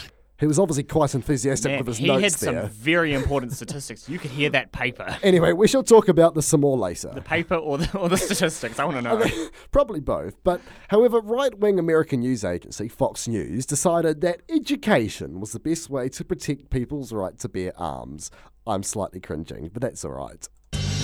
He 0.41 0.47
was 0.47 0.59
obviously 0.59 0.85
quite 0.85 1.15
enthusiastic 1.15 1.71
Man, 1.71 1.79
with 1.81 1.87
his 1.89 1.99
he 1.99 2.07
notes 2.07 2.23
had 2.23 2.33
some 2.33 2.55
there. 2.55 2.67
very 2.67 3.13
important 3.21 3.53
statistics. 3.53 4.09
You 4.09 4.19
could 4.19 4.31
hear 4.31 4.49
that 4.51 4.73
paper. 4.73 5.19
Anyway, 5.23 5.53
we 5.53 5.69
shall 5.69 5.83
talk 5.83 6.09
about 6.09 6.35
this 6.35 6.47
some 6.47 6.63
more 6.63 6.79
later. 6.79 7.11
The 7.15 7.21
paper 7.21 7.57
or 7.57 7.77
the, 7.77 7.99
or 7.99 8.09
the 8.09 8.17
statistics? 8.29 8.79
I 8.79 8.87
want 8.87 8.97
to 8.97 9.03
know. 9.03 9.23
Probably 9.71 10.01
both. 10.01 10.43
But 10.43 10.63
however, 10.89 11.21
right 11.21 11.57
wing 11.59 11.79
American 11.79 12.21
news 12.21 12.43
agency 12.43 12.89
Fox 12.89 13.29
News 13.29 13.67
decided 13.67 14.23
that 14.23 14.41
education 14.49 15.41
was 15.41 15.53
the 15.53 15.61
best 15.61 15.91
way 15.91 16.09
to 16.09 16.25
protect 16.25 16.71
people's 16.71 17.13
right 17.13 17.39
to 17.39 17.49
bear 17.49 17.73
arms. 17.77 18.31
I'm 18.67 18.83
slightly 18.83 19.21
cringing, 19.21 19.69
but 19.73 19.83
that's 19.83 20.05
alright. 20.05 20.49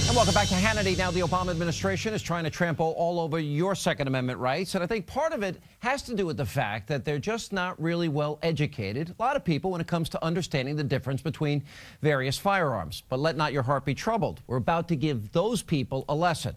And 0.07 0.15
welcome 0.15 0.35
back 0.35 0.47
to 0.49 0.55
Hannity. 0.55 0.97
Now, 0.97 1.11
the 1.11 1.21
Obama 1.21 1.51
administration 1.51 2.15
is 2.15 2.23
trying 2.23 2.45
to 2.45 2.51
trample 2.51 2.95
all 2.97 3.19
over 3.19 3.41
your 3.41 3.75
Second 3.75 4.07
Amendment 4.07 4.39
rights. 4.39 4.77
And 4.77 4.85
I 4.85 4.87
think 4.87 5.05
part 5.07 5.33
of 5.33 5.43
it 5.43 5.57
has 5.81 6.03
to 6.03 6.15
do 6.15 6.25
with 6.27 6.37
the 6.37 6.47
fact 6.47 6.87
that 6.89 7.05
they're 7.05 7.19
just 7.19 7.53
not 7.53 7.81
really 7.83 8.09
well 8.09 8.39
educated, 8.43 9.13
a 9.19 9.23
lot 9.23 9.35
of 9.35 9.45
people, 9.45 9.73
when 9.73 9.81
it 9.81 9.89
comes 9.89 10.09
to 10.11 10.25
understanding 10.25 10.77
the 10.77 10.85
difference 10.85 11.23
between 11.23 11.65
various 12.03 12.39
firearms. 12.39 13.03
But 13.09 13.19
let 13.19 13.37
not 13.37 13.53
your 13.53 13.65
heart 13.65 13.85
be 13.85 13.95
troubled. 13.95 14.43
We're 14.47 14.59
about 14.59 14.87
to 14.89 14.97
give 14.97 15.33
those 15.33 15.61
people 15.63 16.05
a 16.09 16.15
lesson. 16.15 16.55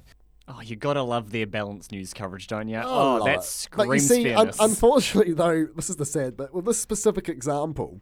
Oh, 0.48 0.62
you 0.62 0.75
gotta 0.75 1.01
love 1.01 1.32
their 1.32 1.46
balanced 1.48 1.91
news 1.91 2.13
coverage, 2.13 2.48
don't 2.48 2.68
you? 2.70 2.77
Oh, 2.77 3.20
Oh, 3.22 3.25
that 3.25 3.36
But 3.38 3.44
screams 3.46 4.10
you 4.10 4.15
see, 4.24 4.34
un- 4.34 4.51
unfortunately, 4.60 5.34
though, 5.34 5.68
this 5.75 5.89
is 5.89 5.96
the 5.96 6.06
sad 6.06 6.38
bit. 6.38 6.53
With 6.53 6.65
this 6.65 6.79
specific 6.79 7.29
example, 7.29 8.00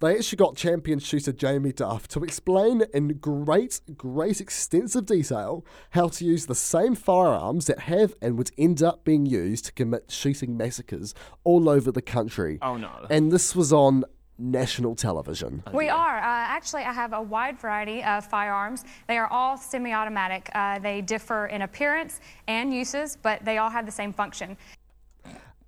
they 0.00 0.16
actually 0.16 0.36
got 0.36 0.56
champion 0.56 0.98
shooter 0.98 1.32
Jamie 1.32 1.72
Duff 1.72 2.08
to 2.08 2.24
explain 2.24 2.82
in 2.94 3.08
great, 3.18 3.80
great 3.96 4.40
extensive 4.40 5.06
detail 5.06 5.64
how 5.90 6.08
to 6.08 6.24
use 6.24 6.46
the 6.46 6.54
same 6.54 6.94
firearms 6.94 7.66
that 7.66 7.80
have 7.80 8.14
and 8.22 8.38
would 8.38 8.50
end 8.56 8.82
up 8.82 9.04
being 9.04 9.26
used 9.26 9.66
to 9.66 9.72
commit 9.72 10.10
shooting 10.10 10.56
massacres 10.56 11.14
all 11.44 11.68
over 11.68 11.92
the 11.92 12.02
country. 12.02 12.58
Oh, 12.62 12.76
no. 12.76 12.90
And 13.10 13.30
this 13.30 13.54
was 13.54 13.72
on 13.72 14.04
national 14.38 14.94
television. 14.94 15.62
We 15.72 15.90
are. 15.90 16.16
Uh, 16.16 16.22
actually, 16.22 16.82
I 16.84 16.92
have 16.92 17.12
a 17.12 17.20
wide 17.20 17.58
variety 17.58 18.02
of 18.02 18.24
firearms. 18.24 18.84
They 19.06 19.18
are 19.18 19.28
all 19.30 19.58
semi 19.58 19.92
automatic. 19.92 20.48
Uh, 20.54 20.78
they 20.78 21.02
differ 21.02 21.46
in 21.46 21.62
appearance 21.62 22.20
and 22.48 22.72
uses, 22.72 23.16
but 23.20 23.44
they 23.44 23.58
all 23.58 23.70
have 23.70 23.84
the 23.84 23.92
same 23.92 24.12
function. 24.12 24.56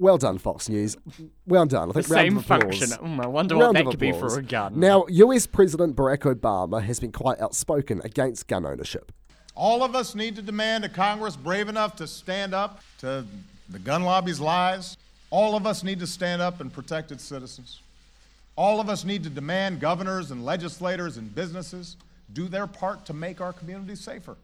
Well 0.03 0.19
done, 0.19 0.39
Fox 0.39 0.69
News. 0.69 0.97
Well 1.47 1.65
done. 1.65 1.91
I 1.91 1.93
think 1.93 2.07
The 2.09 2.15
round 2.15 2.27
same 2.27 2.37
of 2.39 2.45
function. 2.45 2.89
Mm, 2.89 3.23
I 3.23 3.27
wonder 3.29 3.57
what 3.57 3.73
that 3.75 3.87
of 3.87 3.91
could 3.93 4.01
be 4.01 4.11
for 4.11 4.37
a 4.37 4.43
gun. 4.43 4.81
Now, 4.81 5.07
US 5.09 5.47
President 5.47 5.95
Barack 5.95 6.35
Obama 6.35 6.83
has 6.83 6.99
been 6.99 7.13
quite 7.13 7.41
outspoken 7.41 8.01
against 8.03 8.49
gun 8.49 8.67
ownership. 8.67 9.13
All 9.55 9.85
of 9.85 9.95
us 9.95 10.17
need 10.17 10.35
to 10.35 10.43
demand 10.43 10.85
a 10.85 10.89
Congress 10.89 11.37
brave 11.37 11.69
enough 11.69 11.95
to 11.97 12.09
stand 12.09 12.53
up 12.53 12.83
to 12.99 13.25
the 13.69 13.79
gun 13.79 14.03
lobby's 14.03 14.41
lies. 14.41 14.97
All 15.31 15.55
of 15.55 15.69
us 15.69 15.85
need 15.85 16.01
to 16.01 16.07
stand 16.09 16.43
up 16.43 16.61
and 16.61 16.73
protect 16.73 17.13
its 17.13 17.23
citizens. 17.23 17.81
All 18.57 18.81
of 18.81 18.89
us 18.89 19.05
need 19.05 19.23
to 19.23 19.31
demand 19.31 19.79
governors 19.79 20.33
and 20.33 20.45
legislators 20.45 21.17
and 21.17 21.33
businesses 21.33 21.97
do 22.33 22.49
their 22.49 22.67
part 22.67 23.07
to 23.07 23.13
make 23.13 23.41
our 23.41 23.53
communities 23.53 24.01
safer. 24.01 24.37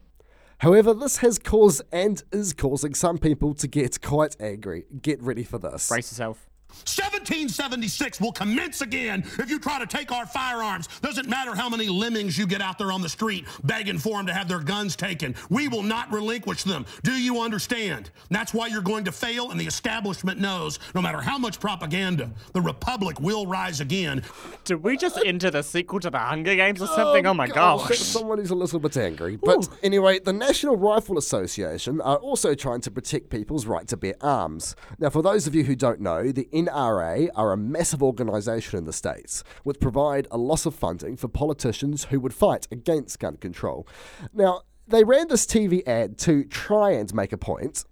However, 0.58 0.92
this 0.92 1.18
has 1.18 1.38
caused 1.38 1.82
and 1.92 2.22
is 2.32 2.52
causing 2.52 2.94
some 2.94 3.18
people 3.18 3.54
to 3.54 3.68
get 3.68 4.00
quite 4.02 4.36
angry. 4.40 4.86
Get 5.00 5.22
ready 5.22 5.44
for 5.44 5.58
this. 5.58 5.88
Brace 5.88 6.10
yourself. 6.10 6.47
1776 6.68 8.20
will 8.20 8.32
commence 8.32 8.80
again 8.80 9.22
if 9.38 9.50
you 9.50 9.58
try 9.58 9.78
to 9.78 9.86
take 9.86 10.12
our 10.12 10.26
firearms. 10.26 10.88
Doesn't 11.00 11.28
matter 11.28 11.54
how 11.54 11.68
many 11.68 11.88
lemmings 11.88 12.36
you 12.36 12.46
get 12.46 12.60
out 12.60 12.78
there 12.78 12.92
on 12.92 13.02
the 13.02 13.08
street 13.08 13.46
begging 13.64 13.98
for 13.98 14.16
them 14.16 14.26
to 14.26 14.34
have 14.34 14.48
their 14.48 14.60
guns 14.60 14.96
taken. 14.96 15.34
We 15.50 15.68
will 15.68 15.82
not 15.82 16.12
relinquish 16.12 16.62
them. 16.62 16.86
Do 17.02 17.12
you 17.12 17.40
understand? 17.40 18.10
That's 18.30 18.54
why 18.54 18.68
you're 18.68 18.82
going 18.82 19.04
to 19.04 19.12
fail, 19.12 19.50
and 19.50 19.60
the 19.60 19.66
establishment 19.66 20.40
knows 20.40 20.78
no 20.94 21.02
matter 21.02 21.20
how 21.20 21.38
much 21.38 21.60
propaganda, 21.60 22.30
the 22.52 22.60
Republic 22.60 23.20
will 23.20 23.46
rise 23.46 23.80
again. 23.80 24.22
Did 24.64 24.82
we 24.82 24.96
just 24.96 25.16
uh, 25.16 25.22
enter 25.24 25.50
the 25.50 25.62
sequel 25.62 26.00
to 26.00 26.10
the 26.10 26.18
Hunger 26.18 26.54
Games 26.54 26.80
or 26.80 26.88
oh, 26.90 26.96
something? 26.96 27.26
Oh, 27.26 27.34
my 27.34 27.48
gosh. 27.48 27.98
Someone 27.98 28.38
who's 28.38 28.50
a 28.50 28.54
little 28.54 28.80
bit 28.80 28.96
angry. 28.96 29.36
But 29.36 29.68
anyway, 29.82 30.18
the 30.18 30.32
National 30.32 30.76
Rifle 30.76 31.18
Association 31.18 32.00
are 32.00 32.16
also 32.16 32.54
trying 32.54 32.80
to 32.82 32.90
protect 32.90 33.30
people's 33.30 33.66
right 33.66 33.86
to 33.88 33.96
bear 33.96 34.14
arms. 34.20 34.76
Now, 34.98 35.10
for 35.10 35.22
those 35.22 35.46
of 35.46 35.54
you 35.54 35.64
who 35.64 35.74
don't 35.74 36.00
know, 36.00 36.30
the 36.32 36.48
NRA 36.66 37.28
are 37.36 37.52
a 37.52 37.56
massive 37.56 38.02
organisation 38.02 38.78
in 38.78 38.84
the 38.84 38.92
States, 38.92 39.44
which 39.62 39.78
provide 39.78 40.26
a 40.30 40.38
loss 40.38 40.66
of 40.66 40.74
funding 40.74 41.16
for 41.16 41.28
politicians 41.28 42.04
who 42.04 42.18
would 42.20 42.34
fight 42.34 42.66
against 42.72 43.20
gun 43.20 43.36
control. 43.36 43.86
Now, 44.32 44.62
they 44.86 45.04
ran 45.04 45.28
this 45.28 45.46
TV 45.46 45.86
ad 45.86 46.18
to 46.18 46.44
try 46.44 46.90
and 46.90 47.12
make 47.14 47.32
a 47.32 47.38
point. 47.38 47.84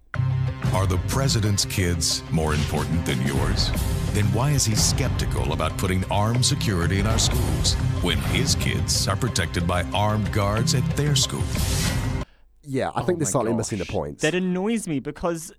Are 0.73 0.85
the 0.85 0.99
president's 1.07 1.63
kids 1.65 2.23
more 2.31 2.53
important 2.53 3.05
than 3.05 3.21
yours? 3.21 3.71
Then 4.13 4.25
why 4.33 4.51
is 4.51 4.65
he 4.65 4.75
skeptical 4.75 5.53
about 5.53 5.77
putting 5.77 6.03
armed 6.11 6.45
security 6.45 6.99
in 6.99 7.07
our 7.07 7.19
schools 7.19 7.75
when 8.01 8.17
his 8.17 8.55
kids 8.55 9.07
are 9.07 9.15
protected 9.15 9.65
by 9.65 9.83
armed 9.93 10.31
guards 10.33 10.75
at 10.75 10.83
their 10.97 11.15
school? 11.15 11.43
Yeah, 12.63 12.91
I 12.95 13.03
think 13.03 13.17
Oh 13.17 13.19
they're 13.19 13.27
slightly 13.27 13.51
gosh. 13.51 13.57
missing 13.59 13.77
the 13.79 13.85
point. 13.85 14.19
That 14.19 14.35
annoys 14.35 14.87
me 14.87 14.99
because. 14.99 15.53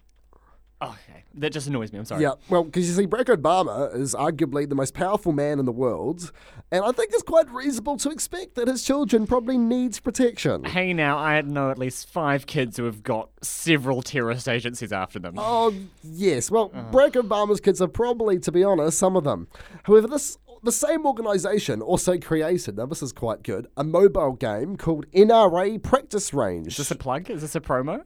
Okay, 0.81 1.25
that 1.35 1.53
just 1.53 1.67
annoys 1.67 1.93
me. 1.93 1.99
I'm 1.99 2.05
sorry. 2.05 2.23
Yeah, 2.23 2.35
well, 2.49 2.63
because 2.63 2.89
you 2.89 2.95
see, 2.95 3.07
Barack 3.07 3.37
Obama 3.37 3.93
is 3.95 4.15
arguably 4.15 4.69
the 4.69 4.77
most 4.77 4.95
powerful 4.95 5.33
man 5.33 5.59
in 5.59 5.65
the 5.65 5.73
world, 5.73 6.31
and 6.71 6.85
I 6.85 6.93
think 6.93 7.11
it's 7.13 7.25
quite 7.25 7.51
reasonable 7.51 7.97
to 7.97 8.11
expect 8.11 8.55
that 8.55 8.69
his 8.69 8.85
children 8.85 9.27
probably 9.27 9.59
needs 9.59 9.99
protection. 9.99 10.63
Hey, 10.63 10.93
now 10.93 11.19
I 11.19 11.41
know 11.41 11.71
at 11.71 11.79
least 11.79 12.09
five 12.09 12.47
kids 12.47 12.77
who 12.77 12.85
have 12.85 13.03
got 13.03 13.31
several 13.43 14.03
terrorist 14.03 14.49
agencies 14.49 14.93
after 14.93 15.19
them. 15.19 15.35
Oh, 15.37 15.75
yes. 16.05 16.49
Well, 16.49 16.71
Barack 16.71 17.15
Obama's 17.15 17.61
kids 17.61 17.83
are 17.83 17.89
probably, 17.89 18.39
to 18.39 18.53
be 18.53 18.63
honest, 18.63 18.99
some 18.99 19.17
of 19.17 19.25
them. 19.25 19.49
However, 19.83 20.07
this 20.07 20.39
the 20.63 20.73
same 20.73 21.07
organisation 21.07 21.81
also 21.81 22.19
created, 22.19 22.77
now 22.77 22.87
this 22.87 23.03
is 23.03 23.13
quite 23.13 23.43
good, 23.43 23.69
a 23.77 23.85
mobile 23.85 24.33
game 24.33 24.77
called 24.77 25.11
NRA 25.13 25.83
Practice 25.83 26.35
Range. 26.35 26.67
Is 26.67 26.77
this 26.77 26.91
a 26.91 26.97
plug? 26.97 27.31
Is 27.31 27.43
this 27.43 27.55
a 27.55 27.61
promo? 27.61 28.03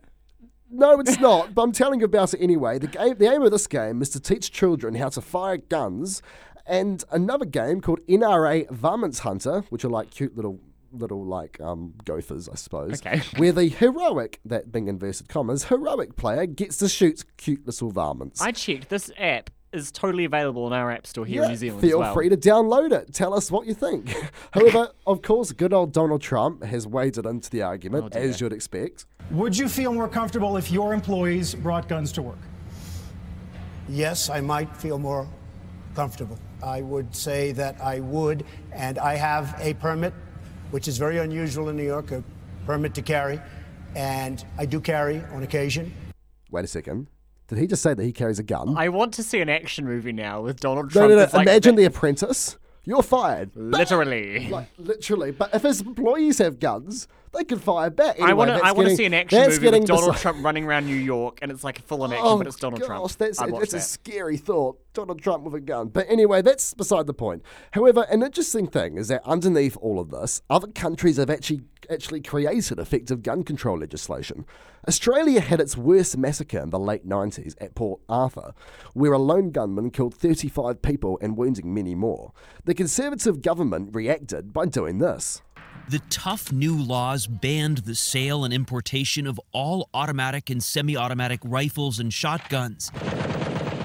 No, 0.72 0.98
it's 1.00 1.20
not, 1.20 1.54
but 1.54 1.62
I'm 1.62 1.72
telling 1.72 2.00
you 2.00 2.06
about 2.06 2.32
it 2.32 2.40
anyway. 2.40 2.78
The 2.78 2.86
game, 2.86 3.14
the 3.18 3.30
aim 3.30 3.42
of 3.42 3.50
this 3.50 3.66
game 3.66 4.00
is 4.00 4.08
to 4.10 4.20
teach 4.20 4.50
children 4.50 4.94
how 4.94 5.10
to 5.10 5.20
fire 5.20 5.58
guns, 5.58 6.22
and 6.66 7.04
another 7.10 7.44
game 7.44 7.80
called 7.80 8.00
NRA 8.08 8.68
Varmints 8.70 9.20
Hunter, 9.20 9.64
which 9.68 9.84
are 9.84 9.90
like 9.90 10.10
cute 10.10 10.34
little 10.34 10.60
little 10.90 11.24
like 11.24 11.60
um 11.60 11.94
gophers, 12.04 12.48
I 12.48 12.54
suppose. 12.54 13.00
Okay. 13.00 13.20
Where 13.36 13.52
the 13.52 13.66
heroic, 13.66 14.40
that 14.44 14.72
being 14.72 14.88
inverted 14.88 15.28
commas, 15.28 15.64
heroic 15.64 16.16
player 16.16 16.46
gets 16.46 16.78
to 16.78 16.88
shoot 16.88 17.24
cute 17.36 17.66
little 17.66 17.90
varmints. 17.90 18.40
I 18.40 18.52
checked. 18.52 18.88
This 18.88 19.10
app 19.18 19.50
is 19.72 19.90
totally 19.90 20.24
available 20.24 20.66
in 20.66 20.72
our 20.72 20.90
app 20.90 21.06
store 21.06 21.24
here 21.24 21.40
Yeah, 21.40 21.44
in 21.46 21.50
New 21.52 21.56
Zealand 21.56 21.80
Feel 21.80 21.96
as 22.02 22.06
well. 22.06 22.14
free 22.14 22.28
to 22.28 22.36
download 22.36 22.92
it. 22.92 23.12
Tell 23.14 23.34
us 23.34 23.50
what 23.50 23.66
you 23.66 23.74
think. 23.74 24.14
However, 24.52 24.90
of 25.06 25.22
course, 25.22 25.52
good 25.52 25.72
old 25.72 25.92
Donald 25.92 26.20
Trump 26.22 26.62
has 26.64 26.86
waded 26.86 27.26
into 27.26 27.50
the 27.50 27.62
argument, 27.62 28.12
Oh, 28.14 28.18
as 28.18 28.40
you'd 28.40 28.52
expect. 28.52 29.06
Would 29.30 29.56
you 29.56 29.68
feel 29.68 29.92
more 29.94 30.08
comfortable 30.08 30.56
if 30.56 30.70
your 30.70 30.92
employees 30.92 31.54
brought 31.54 31.88
guns 31.88 32.12
to 32.12 32.22
work? 32.22 32.38
Yes, 33.88 34.30
I 34.30 34.40
might 34.40 34.74
feel 34.76 34.98
more 34.98 35.26
comfortable. 35.94 36.38
I 36.62 36.82
would 36.82 37.14
say 37.14 37.52
that 37.52 37.80
I 37.80 38.00
would, 38.00 38.44
and 38.72 38.98
I 38.98 39.14
have 39.16 39.54
a 39.58 39.74
permit, 39.74 40.14
which 40.70 40.86
is 40.88 40.96
very 40.98 41.18
unusual 41.18 41.68
in 41.68 41.76
New 41.76 41.82
York, 41.84 42.12
a 42.12 42.22
permit 42.66 42.94
to 42.94 43.02
carry, 43.02 43.40
and 43.96 44.44
I 44.56 44.66
do 44.66 44.80
carry 44.80 45.22
on 45.32 45.42
occasion. 45.42 45.92
Wait 46.50 46.64
a 46.64 46.68
second. 46.68 47.08
Did 47.52 47.60
he 47.60 47.66
just 47.66 47.82
say 47.82 47.92
that 47.92 48.02
he 48.02 48.12
carries 48.12 48.38
a 48.38 48.42
gun? 48.42 48.78
I 48.78 48.88
want 48.88 49.12
to 49.14 49.22
see 49.22 49.42
an 49.42 49.50
action 49.50 49.84
movie 49.84 50.12
now 50.12 50.40
with 50.40 50.58
Donald 50.58 50.90
Trump. 50.90 51.10
no, 51.10 51.16
no. 51.16 51.22
like 51.34 51.46
Imagine 51.46 51.74
The 51.74 51.84
Apprentice. 51.84 52.56
You're 52.84 53.02
fired. 53.02 53.50
Literally. 53.54 54.48
Like 54.48 54.68
literally, 54.78 55.32
but 55.32 55.54
if 55.54 55.60
his 55.60 55.82
employees 55.82 56.38
have 56.38 56.58
guns, 56.58 57.08
they 57.32 57.44
could 57.44 57.62
fire 57.62 57.90
back. 57.90 58.16
I 58.20 58.24
Anyway, 58.24 58.32
want 58.34 58.50
to. 58.50 58.66
I 58.66 58.72
want 58.72 58.88
to 58.88 58.96
see 58.96 59.04
an 59.06 59.14
action 59.14 59.40
movie 59.40 59.70
with 59.70 59.86
Donald 59.86 60.16
Trump 60.16 60.44
running 60.44 60.64
around 60.64 60.86
New 60.86 60.96
York, 60.96 61.38
and 61.42 61.50
it's 61.50 61.64
like 61.64 61.78
a 61.78 61.82
full 61.82 62.02
on 62.02 62.12
action, 62.12 62.26
Oh, 62.26 62.38
but 62.38 62.46
it's 62.46 62.56
Donald 62.56 62.80
gosh, 62.80 62.86
Trump. 62.86 63.12
That's, 63.12 63.40
I'd 63.40 63.54
that's 63.54 63.74
a 63.74 63.80
scary 63.80 64.36
thought. 64.36 64.78
Donald 64.92 65.22
Trump 65.22 65.44
with 65.44 65.54
a 65.54 65.60
gun. 65.60 65.88
But 65.88 66.06
anyway, 66.10 66.42
that's 66.42 66.74
beside 66.74 67.06
the 67.06 67.14
point. 67.14 67.42
However, 67.70 68.02
an 68.10 68.22
interesting 68.22 68.66
thing 68.66 68.98
is 68.98 69.08
that 69.08 69.22
underneath 69.24 69.74
all 69.78 69.98
of 69.98 70.10
this, 70.10 70.42
other 70.50 70.66
countries 70.68 71.16
have 71.16 71.30
actually 71.30 71.62
actually 71.90 72.20
created 72.20 72.78
effective 72.78 73.22
gun 73.22 73.42
control 73.42 73.78
legislation. 73.78 74.46
Australia 74.86 75.40
had 75.40 75.60
its 75.60 75.76
worst 75.76 76.16
massacre 76.16 76.60
in 76.60 76.70
the 76.70 76.78
late 76.78 77.06
90s 77.08 77.54
at 77.60 77.74
Port 77.74 78.00
Arthur, 78.08 78.52
where 78.94 79.12
a 79.12 79.18
lone 79.18 79.50
gunman 79.50 79.90
killed 79.90 80.14
35 80.14 80.80
people 80.80 81.18
and 81.20 81.36
wounding 81.36 81.74
many 81.74 81.94
more. 81.94 82.32
The 82.64 82.74
Conservative 82.74 83.42
government 83.42 83.90
reacted 83.94 84.52
by 84.52 84.66
doing 84.66 84.98
this. 84.98 85.42
The 85.88 86.00
tough 86.10 86.52
new 86.52 86.76
laws 86.80 87.26
banned 87.26 87.78
the 87.78 87.94
sale 87.94 88.44
and 88.44 88.54
importation 88.54 89.26
of 89.26 89.40
all 89.52 89.90
automatic 89.92 90.48
and 90.48 90.62
semi 90.62 90.96
automatic 90.96 91.40
rifles 91.44 91.98
and 91.98 92.12
shotguns, 92.12 92.90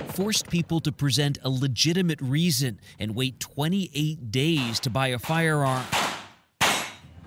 forced 0.09 0.49
people 0.49 0.79
to 0.81 0.91
present 0.91 1.37
a 1.43 1.49
legitimate 1.49 2.21
reason 2.21 2.79
and 2.99 3.15
wait 3.15 3.39
28 3.39 4.31
days 4.31 4.79
to 4.81 4.89
buy 4.89 5.07
a 5.07 5.19
firearm. 5.19 5.83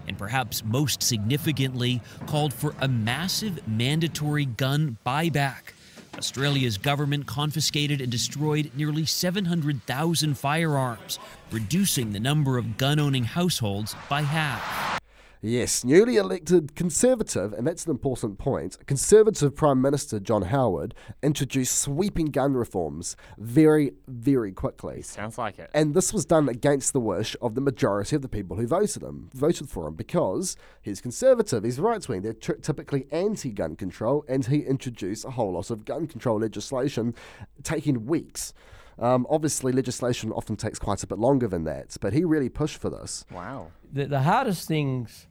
And 0.06 0.16
perhaps 0.16 0.64
most 0.64 1.02
significantly, 1.02 2.00
called 2.26 2.54
for 2.54 2.74
a 2.80 2.88
massive 2.88 3.66
mandatory 3.68 4.46
gun 4.46 4.98
buyback. 5.04 5.72
Australia's 6.16 6.78
government 6.78 7.26
confiscated 7.26 8.00
and 8.00 8.10
destroyed 8.10 8.70
nearly 8.74 9.06
700,000 9.06 10.36
firearms, 10.36 11.18
reducing 11.50 12.12
the 12.12 12.20
number 12.20 12.58
of 12.58 12.76
gun 12.76 12.98
owning 12.98 13.24
households 13.24 13.96
by 14.08 14.22
half. 14.22 14.99
Yes, 15.42 15.84
newly 15.84 16.16
elected 16.16 16.74
Conservative, 16.74 17.54
and 17.54 17.66
that's 17.66 17.86
an 17.86 17.90
important 17.90 18.36
point, 18.36 18.76
Conservative 18.86 19.56
Prime 19.56 19.80
Minister 19.80 20.20
John 20.20 20.42
Howard 20.42 20.94
introduced 21.22 21.78
sweeping 21.78 22.26
gun 22.26 22.52
reforms 22.52 23.16
very, 23.38 23.92
very 24.06 24.52
quickly. 24.52 25.00
Sounds 25.00 25.38
like 25.38 25.58
it. 25.58 25.70
And 25.72 25.94
this 25.94 26.12
was 26.12 26.26
done 26.26 26.50
against 26.50 26.92
the 26.92 27.00
wish 27.00 27.36
of 27.40 27.54
the 27.54 27.62
majority 27.62 28.16
of 28.16 28.20
the 28.20 28.28
people 28.28 28.58
who 28.58 28.66
voted 28.66 29.02
him, 29.02 29.30
voted 29.32 29.70
for 29.70 29.86
him, 29.86 29.94
because 29.94 30.58
he's 30.82 31.00
conservative, 31.00 31.64
he's 31.64 31.80
right 31.80 32.06
wing, 32.06 32.20
they're 32.20 32.34
t- 32.34 32.52
typically 32.60 33.06
anti-gun 33.10 33.76
control, 33.76 34.26
and 34.28 34.44
he 34.44 34.58
introduced 34.58 35.24
a 35.24 35.30
whole 35.30 35.52
lot 35.52 35.70
of 35.70 35.86
gun 35.86 36.06
control 36.06 36.40
legislation, 36.40 37.14
taking 37.62 38.04
weeks. 38.04 38.52
Um, 38.98 39.26
obviously, 39.30 39.72
legislation 39.72 40.32
often 40.32 40.56
takes 40.56 40.78
quite 40.78 41.02
a 41.02 41.06
bit 41.06 41.18
longer 41.18 41.48
than 41.48 41.64
that, 41.64 41.96
but 42.02 42.12
he 42.12 42.24
really 42.24 42.50
pushed 42.50 42.76
for 42.76 42.90
this. 42.90 43.24
Wow. 43.32 43.68
The, 43.90 44.04
the 44.04 44.20
hardest 44.20 44.68
things 44.68 45.26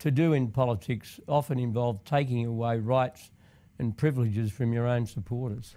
to 0.00 0.10
do 0.10 0.32
in 0.32 0.48
politics 0.48 1.20
often 1.28 1.58
involve 1.58 2.04
taking 2.04 2.44
away 2.44 2.78
rights 2.78 3.30
and 3.78 3.96
privileges 3.96 4.50
from 4.50 4.72
your 4.72 4.86
own 4.86 5.06
supporters. 5.06 5.74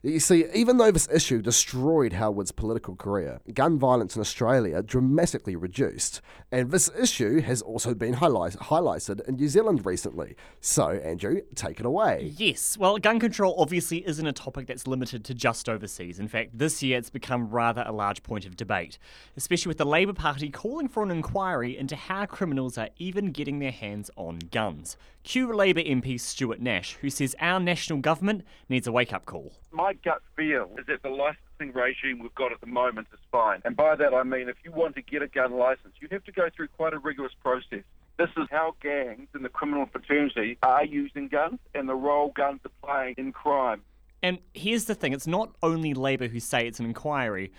You 0.00 0.20
see, 0.20 0.46
even 0.54 0.76
though 0.76 0.92
this 0.92 1.08
issue 1.12 1.42
destroyed 1.42 2.12
Howard's 2.12 2.52
political 2.52 2.94
career, 2.94 3.40
gun 3.52 3.80
violence 3.80 4.14
in 4.14 4.20
Australia 4.20 4.80
dramatically 4.80 5.56
reduced. 5.56 6.20
And 6.52 6.70
this 6.70 6.88
issue 6.96 7.40
has 7.40 7.62
also 7.62 7.94
been 7.94 8.14
highlight- 8.14 8.54
highlighted 8.58 9.26
in 9.26 9.34
New 9.34 9.48
Zealand 9.48 9.84
recently. 9.84 10.36
So, 10.60 10.90
Andrew, 10.90 11.40
take 11.56 11.80
it 11.80 11.86
away. 11.86 12.32
Yes, 12.36 12.78
well, 12.78 12.98
gun 12.98 13.18
control 13.18 13.56
obviously 13.58 14.06
isn't 14.06 14.24
a 14.24 14.32
topic 14.32 14.68
that's 14.68 14.86
limited 14.86 15.24
to 15.24 15.34
just 15.34 15.68
overseas. 15.68 16.20
In 16.20 16.28
fact, 16.28 16.56
this 16.56 16.80
year 16.80 16.96
it's 16.96 17.10
become 17.10 17.50
rather 17.50 17.82
a 17.84 17.92
large 17.92 18.22
point 18.22 18.46
of 18.46 18.56
debate, 18.56 18.98
especially 19.36 19.70
with 19.70 19.78
the 19.78 19.84
Labour 19.84 20.12
Party 20.12 20.48
calling 20.48 20.86
for 20.86 21.02
an 21.02 21.10
inquiry 21.10 21.76
into 21.76 21.96
how 21.96 22.24
criminals 22.24 22.78
are 22.78 22.90
even 22.98 23.32
getting 23.32 23.58
their 23.58 23.72
hands 23.72 24.12
on 24.14 24.38
guns. 24.52 24.96
Cue 25.28 25.54
Labour 25.54 25.82
MP 25.82 26.18
Stuart 26.18 26.58
Nash, 26.58 26.96
who 27.02 27.10
says 27.10 27.36
our 27.38 27.60
national 27.60 27.98
government 27.98 28.46
needs 28.70 28.86
a 28.86 28.92
wake 28.92 29.12
up 29.12 29.26
call. 29.26 29.52
My 29.70 29.92
gut 29.92 30.22
feel 30.34 30.70
is 30.78 30.86
that 30.86 31.02
the 31.02 31.10
licensing 31.10 31.78
regime 31.78 32.20
we've 32.20 32.34
got 32.34 32.50
at 32.50 32.62
the 32.62 32.66
moment 32.66 33.08
is 33.12 33.18
fine. 33.30 33.60
And 33.66 33.76
by 33.76 33.94
that 33.96 34.14
I 34.14 34.22
mean 34.22 34.48
if 34.48 34.56
you 34.64 34.72
want 34.72 34.94
to 34.94 35.02
get 35.02 35.20
a 35.20 35.28
gun 35.28 35.52
license, 35.52 35.92
you 36.00 36.08
have 36.12 36.24
to 36.24 36.32
go 36.32 36.48
through 36.56 36.68
quite 36.68 36.94
a 36.94 36.98
rigorous 36.98 37.34
process. 37.42 37.84
This 38.16 38.30
is 38.38 38.46
how 38.50 38.74
gangs 38.80 39.28
in 39.34 39.42
the 39.42 39.50
criminal 39.50 39.84
fraternity 39.84 40.56
are 40.62 40.86
using 40.86 41.28
guns 41.28 41.58
and 41.74 41.86
the 41.86 41.94
role 41.94 42.32
guns 42.34 42.60
are 42.64 42.72
playing 42.82 43.16
in 43.18 43.30
crime. 43.32 43.82
And 44.22 44.38
here's 44.54 44.86
the 44.86 44.94
thing 44.94 45.12
it's 45.12 45.26
not 45.26 45.54
only 45.62 45.92
Labour 45.92 46.28
who 46.28 46.40
say 46.40 46.66
it's 46.66 46.80
an 46.80 46.86
inquiry 46.86 47.52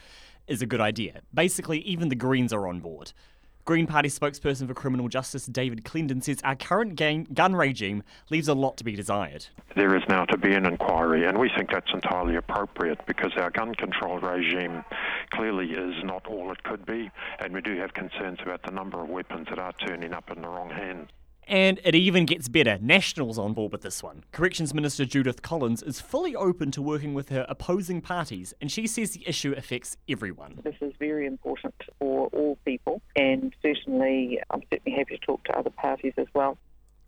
is 0.48 0.64
a 0.64 0.66
good 0.66 0.82
idea. 0.82 1.22
Basically, 1.36 1.82
even 1.82 2.10
the 2.10 2.16
Greens 2.16 2.52
are 2.52 2.68
on 2.68 2.80
board. 2.80 3.14
Green 3.70 3.86
Party 3.86 4.10
spokesperson 4.10 4.68
for 4.68 4.74
criminal 4.74 5.08
justice 5.08 5.46
David 5.46 5.86
Clendon 5.86 6.24
says 6.24 6.40
our 6.44 6.56
current 6.56 6.96
gang- 6.96 7.28
gun 7.36 7.56
regime 7.56 8.02
leaves 8.32 8.48
a 8.48 8.56
lot 8.56 8.78
to 8.78 8.84
be 8.84 8.96
desired. 8.96 9.46
There 9.76 9.96
is 9.96 10.02
now 10.10 10.26
to 10.26 10.40
be 10.40 10.56
an 10.56 10.66
inquiry, 10.66 11.28
and 11.28 11.38
we 11.38 11.52
think 11.56 11.70
that's 11.70 11.94
entirely 11.94 12.36
appropriate 12.36 13.06
because 13.06 13.32
our 13.38 13.52
gun 13.52 13.76
control 13.76 14.18
regime 14.18 14.84
clearly 15.30 15.68
is 15.68 16.04
not 16.04 16.26
all 16.26 16.52
it 16.52 16.64
could 16.64 16.84
be, 16.84 17.12
and 17.38 17.54
we 17.54 17.62
do 17.62 17.78
have 17.78 17.94
concerns 17.94 18.40
about 18.42 18.64
the 18.64 18.72
number 18.72 19.04
of 19.04 19.08
weapons 19.08 19.46
that 19.52 19.60
are 19.60 19.74
turning 19.74 20.14
up 20.14 20.32
in 20.32 20.42
the 20.42 20.48
wrong 20.48 20.72
hands. 20.72 21.08
And 21.50 21.82
it 21.84 21.96
even 21.96 22.28
gets 22.28 22.48
better. 22.48 22.78
Nationals 22.80 23.40
on 23.40 23.54
board 23.54 23.72
with 23.72 23.82
this 23.82 24.04
one. 24.04 24.24
Corrections 24.32 24.72
Minister 24.72 25.04
Judith 25.04 25.42
Collins 25.42 25.82
is 25.82 26.00
fully 26.00 26.36
open 26.36 26.70
to 26.70 26.82
working 26.82 27.16
with 27.16 27.30
her 27.30 27.44
opposing 27.50 28.02
parties, 28.02 28.54
and 28.62 28.72
she 28.72 28.86
says 28.86 29.12
the 29.12 29.28
issue 29.28 29.54
affects 29.58 29.98
everyone. 30.08 30.60
This 30.64 30.76
is 30.80 30.94
very 31.00 31.26
important 31.26 31.74
for 31.98 32.28
all 32.28 32.56
people, 32.66 33.02
and 33.16 33.52
certainly 33.64 34.40
I'm 34.52 34.62
certainly 34.72 34.96
happy 34.96 35.18
to 35.18 35.26
talk 35.26 35.44
to 35.46 35.58
other 35.58 35.72
parties 35.72 36.14
as 36.18 36.28
well. 36.36 36.56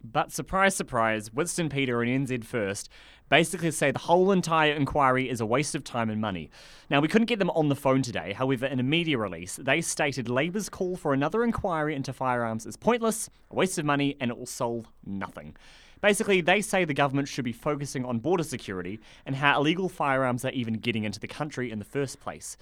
But 0.03 0.31
surprise, 0.31 0.75
surprise, 0.75 1.31
Winston 1.31 1.69
Peter 1.69 2.01
and 2.01 2.27
NZ 2.27 2.43
First 2.43 2.89
basically 3.29 3.71
say 3.71 3.91
the 3.91 3.99
whole 3.99 4.31
entire 4.31 4.73
inquiry 4.73 5.29
is 5.29 5.39
a 5.39 5.45
waste 5.45 5.73
of 5.73 5.85
time 5.85 6.09
and 6.09 6.19
money. 6.19 6.49
Now, 6.89 6.99
we 6.99 7.07
couldn't 7.07 7.27
get 7.27 7.39
them 7.39 7.49
on 7.51 7.69
the 7.69 7.77
phone 7.77 8.01
today. 8.01 8.33
However, 8.33 8.65
in 8.65 8.79
a 8.79 8.83
media 8.83 9.17
release, 9.17 9.55
they 9.55 9.79
stated 9.79 10.27
Labour's 10.27 10.67
call 10.67 10.97
for 10.97 11.13
another 11.13 11.43
inquiry 11.43 11.95
into 11.95 12.11
firearms 12.11 12.65
is 12.65 12.75
pointless, 12.75 13.29
a 13.49 13.55
waste 13.55 13.77
of 13.77 13.85
money, 13.85 14.17
and 14.19 14.29
it 14.29 14.37
will 14.37 14.45
solve 14.45 14.87
nothing. 15.05 15.55
Basically, 16.01 16.41
they 16.41 16.61
say 16.61 16.83
the 16.83 16.93
government 16.93 17.29
should 17.29 17.45
be 17.45 17.53
focusing 17.53 18.03
on 18.03 18.19
border 18.19 18.43
security 18.43 18.99
and 19.25 19.35
how 19.35 19.59
illegal 19.61 19.87
firearms 19.87 20.43
are 20.43 20.51
even 20.51 20.73
getting 20.73 21.05
into 21.05 21.19
the 21.19 21.27
country 21.27 21.71
in 21.71 21.79
the 21.79 21.85
first 21.85 22.19
place. 22.19 22.57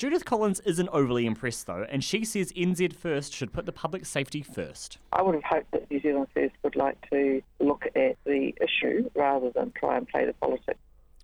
Judith 0.00 0.24
Collins 0.24 0.60
isn't 0.60 0.88
overly 0.94 1.26
impressed 1.26 1.66
though, 1.66 1.84
and 1.90 2.02
she 2.02 2.24
says 2.24 2.54
NZ 2.54 2.94
First 2.96 3.34
should 3.34 3.52
put 3.52 3.66
the 3.66 3.72
public 3.72 4.06
safety 4.06 4.40
first. 4.40 4.96
I 5.12 5.20
would 5.20 5.34
have 5.34 5.44
hoped 5.44 5.72
that 5.72 5.90
New 5.90 6.00
Zealand 6.00 6.28
First 6.32 6.54
would 6.64 6.74
like 6.74 6.96
to 7.10 7.42
look 7.58 7.84
at 7.94 8.16
the 8.24 8.54
issue 8.62 9.10
rather 9.14 9.50
than 9.54 9.74
try 9.78 9.98
and 9.98 10.08
play 10.08 10.24
the 10.24 10.32
politics. 10.32 10.78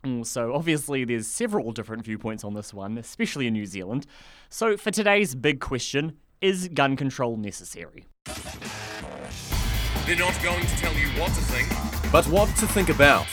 Mm, 0.05 0.27
So 0.27 0.53
obviously 0.53 1.07
there's 1.07 1.27
several 1.27 1.73
different 1.73 2.05
viewpoints 2.05 2.45
on 2.45 2.53
this 2.53 2.75
one, 2.75 2.99
especially 2.99 3.47
in 3.47 3.55
New 3.55 3.65
Zealand. 3.65 4.05
So 4.51 4.77
for 4.77 4.91
today's 4.91 5.35
big 5.35 5.59
question, 5.59 6.19
is 6.43 6.69
gun 6.69 6.97
control 6.97 7.39
necessary? 7.39 8.05
They're 10.05 10.17
not 10.17 10.39
going 10.43 10.61
to 10.61 10.77
tell 10.77 10.93
you 10.93 11.09
what 11.19 11.29
to 11.29 11.41
think, 11.41 12.13
but 12.13 12.27
what 12.27 12.55
to 12.57 12.67
think 12.67 12.91
about. 12.91 13.27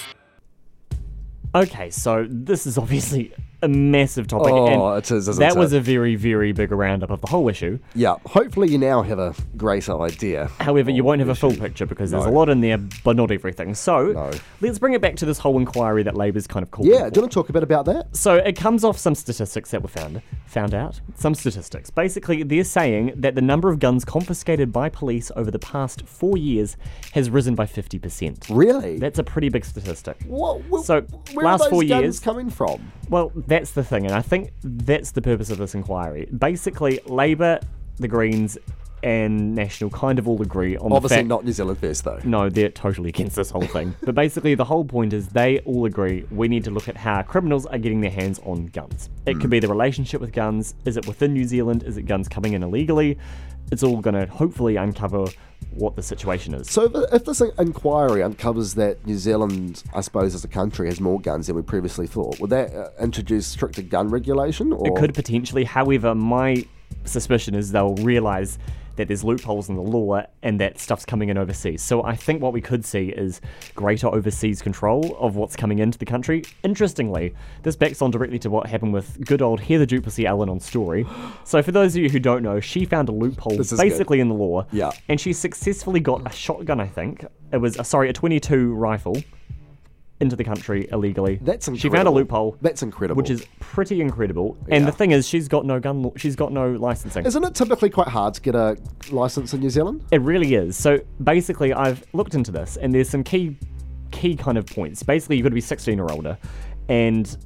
Okay, 1.54 1.90
so 1.90 2.26
this 2.30 2.66
is 2.66 2.78
obviously 2.78 3.34
a 3.64 3.68
massive 3.68 4.28
topic. 4.28 4.52
Oh, 4.52 4.94
and 4.94 4.98
it 5.04 5.10
is, 5.12 5.26
That 5.38 5.56
it? 5.56 5.58
was 5.58 5.74
a 5.74 5.80
very, 5.80 6.16
very 6.16 6.52
big 6.52 6.72
roundup 6.72 7.10
of 7.10 7.22
the 7.22 7.28
whole 7.28 7.48
issue. 7.50 7.80
Yeah, 7.96 8.16
hopefully 8.26 8.70
you 8.70 8.78
now 8.78 9.02
have 9.02 9.20
a 9.20 9.34
great 9.58 9.88
idea. 9.90 10.48
However, 10.60 10.92
you 10.92 11.04
won't 11.04 11.20
have 11.20 11.30
a 11.30 11.36
full 11.36 11.56
picture 11.56 11.86
because 11.86 12.12
there's 12.12 12.26
a 12.26 12.30
lot 12.30 12.50
in 12.50 12.62
there, 12.62 12.78
but 13.04 13.16
not 13.16 13.32
everything. 13.32 13.74
So 13.74 14.32
let's 14.62 14.80
bring 14.80 14.94
it 14.94 15.02
back 15.02 15.16
to 15.18 15.26
this 15.26 15.40
whole 15.40 15.58
inquiry 15.58 16.04
that 16.04 16.16
Labour's 16.16 16.48
kind 16.48 16.64
of 16.64 16.72
called. 16.72 16.88
Yeah, 16.88 17.10
do 17.10 17.20
you 17.20 17.22
want 17.24 17.32
to 17.32 17.36
talk 17.36 17.50
a 17.50 17.54
bit 17.54 17.64
about 17.64 17.86
that? 17.86 18.16
So 18.16 18.36
it 18.36 18.56
comes 18.56 18.84
off 18.84 18.98
some 18.98 19.16
statistics 19.16 19.72
that 19.72 19.82
were 19.82 19.88
found 19.88 20.22
found 20.46 20.74
out. 20.74 21.02
Some 21.16 21.34
statistics. 21.34 21.90
Basically, 21.90 22.44
they're 22.44 22.64
saying 22.64 23.14
that 23.16 23.34
the 23.36 23.42
number 23.42 23.70
of 23.70 23.80
guns 23.80 24.06
confiscated 24.06 24.72
by 24.72 24.90
police 24.90 25.32
over 25.36 25.50
the 25.50 25.58
past 25.60 26.06
four 26.06 26.38
years 26.38 26.78
has 27.14 27.30
risen 27.30 27.56
by 27.56 27.66
fifty 27.66 27.98
percent. 27.98 28.48
Really? 28.50 29.00
That's 29.00 29.20
a 29.20 29.24
pretty 29.24 29.50
big 29.50 29.66
statistic. 29.66 30.18
What? 30.28 30.86
so 30.86 31.02
Where 31.34 31.46
last 31.46 31.62
are 31.62 31.64
those 31.66 31.70
four 31.70 31.84
guns 31.84 32.02
years 32.04 32.20
coming 32.20 32.50
from? 32.50 32.92
Well, 33.10 33.32
that's 33.54 33.72
the 33.72 33.84
thing, 33.84 34.08
and 34.08 34.16
I 34.16 34.22
think 34.24 34.52
that's 34.64 35.12
the 35.12 35.22
purpose 35.22 35.52
of 35.52 35.60
this 35.60 35.76
inquiry. 35.76 36.26
Basically, 36.36 37.00
Labour, 37.06 37.60
the 37.98 38.08
Greens, 38.08 38.58
and 39.04 39.54
National 39.54 39.90
kind 39.90 40.18
of 40.18 40.28
all 40.28 40.42
agree 40.42 40.78
on 40.78 40.92
Obviously 40.94 41.18
the 41.18 41.20
fact. 41.22 41.28
not 41.28 41.46
New 41.46 41.52
Zealand 41.52 41.78
First 41.78 42.06
though. 42.06 42.20
No, 42.24 42.50
they're 42.50 42.70
totally 42.70 43.10
against 43.10 43.36
this 43.36 43.50
whole 43.50 43.68
thing. 43.68 43.96
but 44.02 44.16
basically, 44.16 44.56
the 44.56 44.66
whole 44.66 44.86
point 44.86 45.14
is 45.14 45.28
they 45.28 45.60
all 45.60 45.86
agree 45.86 46.26
we 46.32 46.48
need 46.48 46.64
to 46.64 46.72
look 46.72 46.88
at 46.88 46.96
how 46.96 47.22
criminals 47.22 47.66
are 47.66 47.78
getting 47.78 48.02
their 48.02 48.12
hands 48.12 48.40
on 48.46 48.68
guns. 48.68 49.10
It 49.26 49.40
could 49.40 49.50
be 49.50 49.60
the 49.60 49.68
relationship 49.68 50.22
with 50.22 50.32
guns. 50.32 50.76
Is 50.86 50.98
it 50.98 51.06
within 51.06 51.34
New 51.34 51.44
Zealand? 51.46 51.84
Is 51.84 51.98
it 51.98 52.04
guns 52.04 52.28
coming 52.28 52.54
in 52.54 52.64
illegally? 52.64 53.18
It's 53.72 53.84
all 53.84 53.98
going 53.98 54.16
to 54.16 54.32
hopefully 54.32 54.76
uncover 54.76 55.26
what 55.72 55.96
the 55.96 56.04
situation 56.04 56.54
is. 56.54 56.70
So 56.70 56.84
if, 56.84 57.14
if 57.14 57.26
this 57.26 57.42
inquiry 57.42 58.22
uncovers 58.22 58.76
that 58.76 59.06
New 59.06 59.18
Zealand, 59.18 59.84
I 59.94 60.02
suppose, 60.02 60.36
as 60.36 60.44
a 60.44 60.48
country, 60.48 60.88
has 60.88 61.00
more 61.00 61.20
guns 61.20 61.48
than 61.48 61.56
we 61.56 61.62
previously 61.62 62.06
thought, 62.08 62.40
would 62.40 62.52
that 62.52 62.74
uh, 62.74 62.90
introduce 63.02 63.48
stricter 63.48 63.82
gun 63.82 64.10
regulation? 64.10 64.72
Or 64.72 64.88
It 64.88 64.96
could 64.96 65.14
potentially. 65.14 65.64
However, 65.64 66.14
my 66.14 66.66
suspicion 67.06 67.56
is 67.56 67.72
they'll 67.72 67.96
realise 67.96 68.58
that 68.96 69.08
there's 69.08 69.24
loopholes 69.24 69.70
in 69.70 69.76
the 69.76 69.82
law 69.82 70.24
and 70.42 70.60
that 70.60 70.80
stuff's 70.80 71.06
coming 71.06 71.30
in 71.30 71.38
overseas. 71.38 71.82
So 71.82 72.04
I 72.04 72.16
think 72.16 72.42
what 72.42 72.54
we 72.54 72.62
could 72.62 72.86
see 72.86 73.10
is 73.10 73.42
greater 73.76 74.08
overseas 74.08 74.62
control 74.62 75.16
of 75.20 75.36
what's 75.36 75.56
coming 75.56 75.80
into 75.80 75.98
the 75.98 76.06
country. 76.06 76.44
Interestingly, 76.64 77.34
this 77.64 77.76
backs 77.76 78.02
on 78.02 78.12
directly 78.12 78.40
to 78.40 78.50
what 78.50 78.68
happened 78.68 78.94
with 78.94 79.26
good 79.26 79.42
old 79.42 79.60
Heather 79.60 79.86
du 79.86 80.02
Plessis-Allan 80.02 80.50
on 80.50 80.60
Story. 80.60 81.06
So 81.44 81.62
for 81.62 81.72
those 81.72 81.96
of 81.96 82.04
you 82.04 82.10
who 82.10 82.20
don't 82.20 82.44
know, 82.44 82.60
she 82.60 82.86
found 82.86 83.10
a 83.10 83.12
loophole 83.12 83.60
is 83.60 83.72
good. 83.72 83.78
basically 83.80 84.20
in 84.20 84.30
the 84.30 84.36
law. 84.36 84.66
Yeah. 84.72 84.92
And 85.10 85.20
she 85.20 85.34
successfully 85.34 86.00
got 86.00 86.26
a 86.26 86.34
shotgun, 86.34 86.80
I 86.80 86.88
think. 86.88 87.26
It 87.52 87.58
was, 87.58 87.78
uh, 87.78 87.84
sorry, 87.84 88.10
a 88.10 88.14
22 88.14 88.74
rifle 88.74 89.16
into 90.20 90.36
the 90.36 90.44
country 90.44 90.88
illegally. 90.92 91.40
That's 91.42 91.68
incredible. 91.68 91.82
She 91.82 91.96
found 91.96 92.08
a 92.08 92.12
loophole. 92.12 92.58
That's 92.62 92.82
incredible. 92.84 93.18
Which 93.18 93.30
is 93.30 93.46
pretty 93.60 94.00
incredible. 94.00 94.58
And 94.70 94.88
the 94.88 94.92
thing 94.92 95.12
is, 95.12 95.28
she's 95.28 95.48
got 95.48 95.66
no 95.66 95.80
gun. 95.80 96.04
Law, 96.04 96.14
she's 96.16 96.36
got 96.36 96.52
no 96.52 96.72
licensing. 96.72 97.26
Isn't 97.26 97.44
it 97.44 97.56
typically 97.56 97.90
quite 97.90 98.08
hard 98.08 98.34
to 98.36 98.42
get 98.42 98.56
a 98.56 98.78
license 99.12 99.54
in 99.54 99.60
New 99.60 99.70
Zealand? 99.70 100.06
It 100.12 100.22
really 100.22 100.56
is. 100.56 100.78
So 100.78 101.00
basically, 101.24 101.74
I've 101.74 102.04
looked 102.14 102.36
into 102.36 102.52
this, 102.52 102.78
and 102.78 102.94
there's 102.94 103.10
some 103.10 103.24
key, 103.24 103.58
key 104.12 104.36
kind 104.36 104.58
of 104.58 104.66
points. 104.66 105.04
Basically, 105.04 105.36
you've 105.36 105.44
got 105.44 105.50
to 105.50 105.56
be 105.56 105.62
16 105.62 106.00
or 106.00 106.12
older, 106.12 106.38
and 106.90 107.38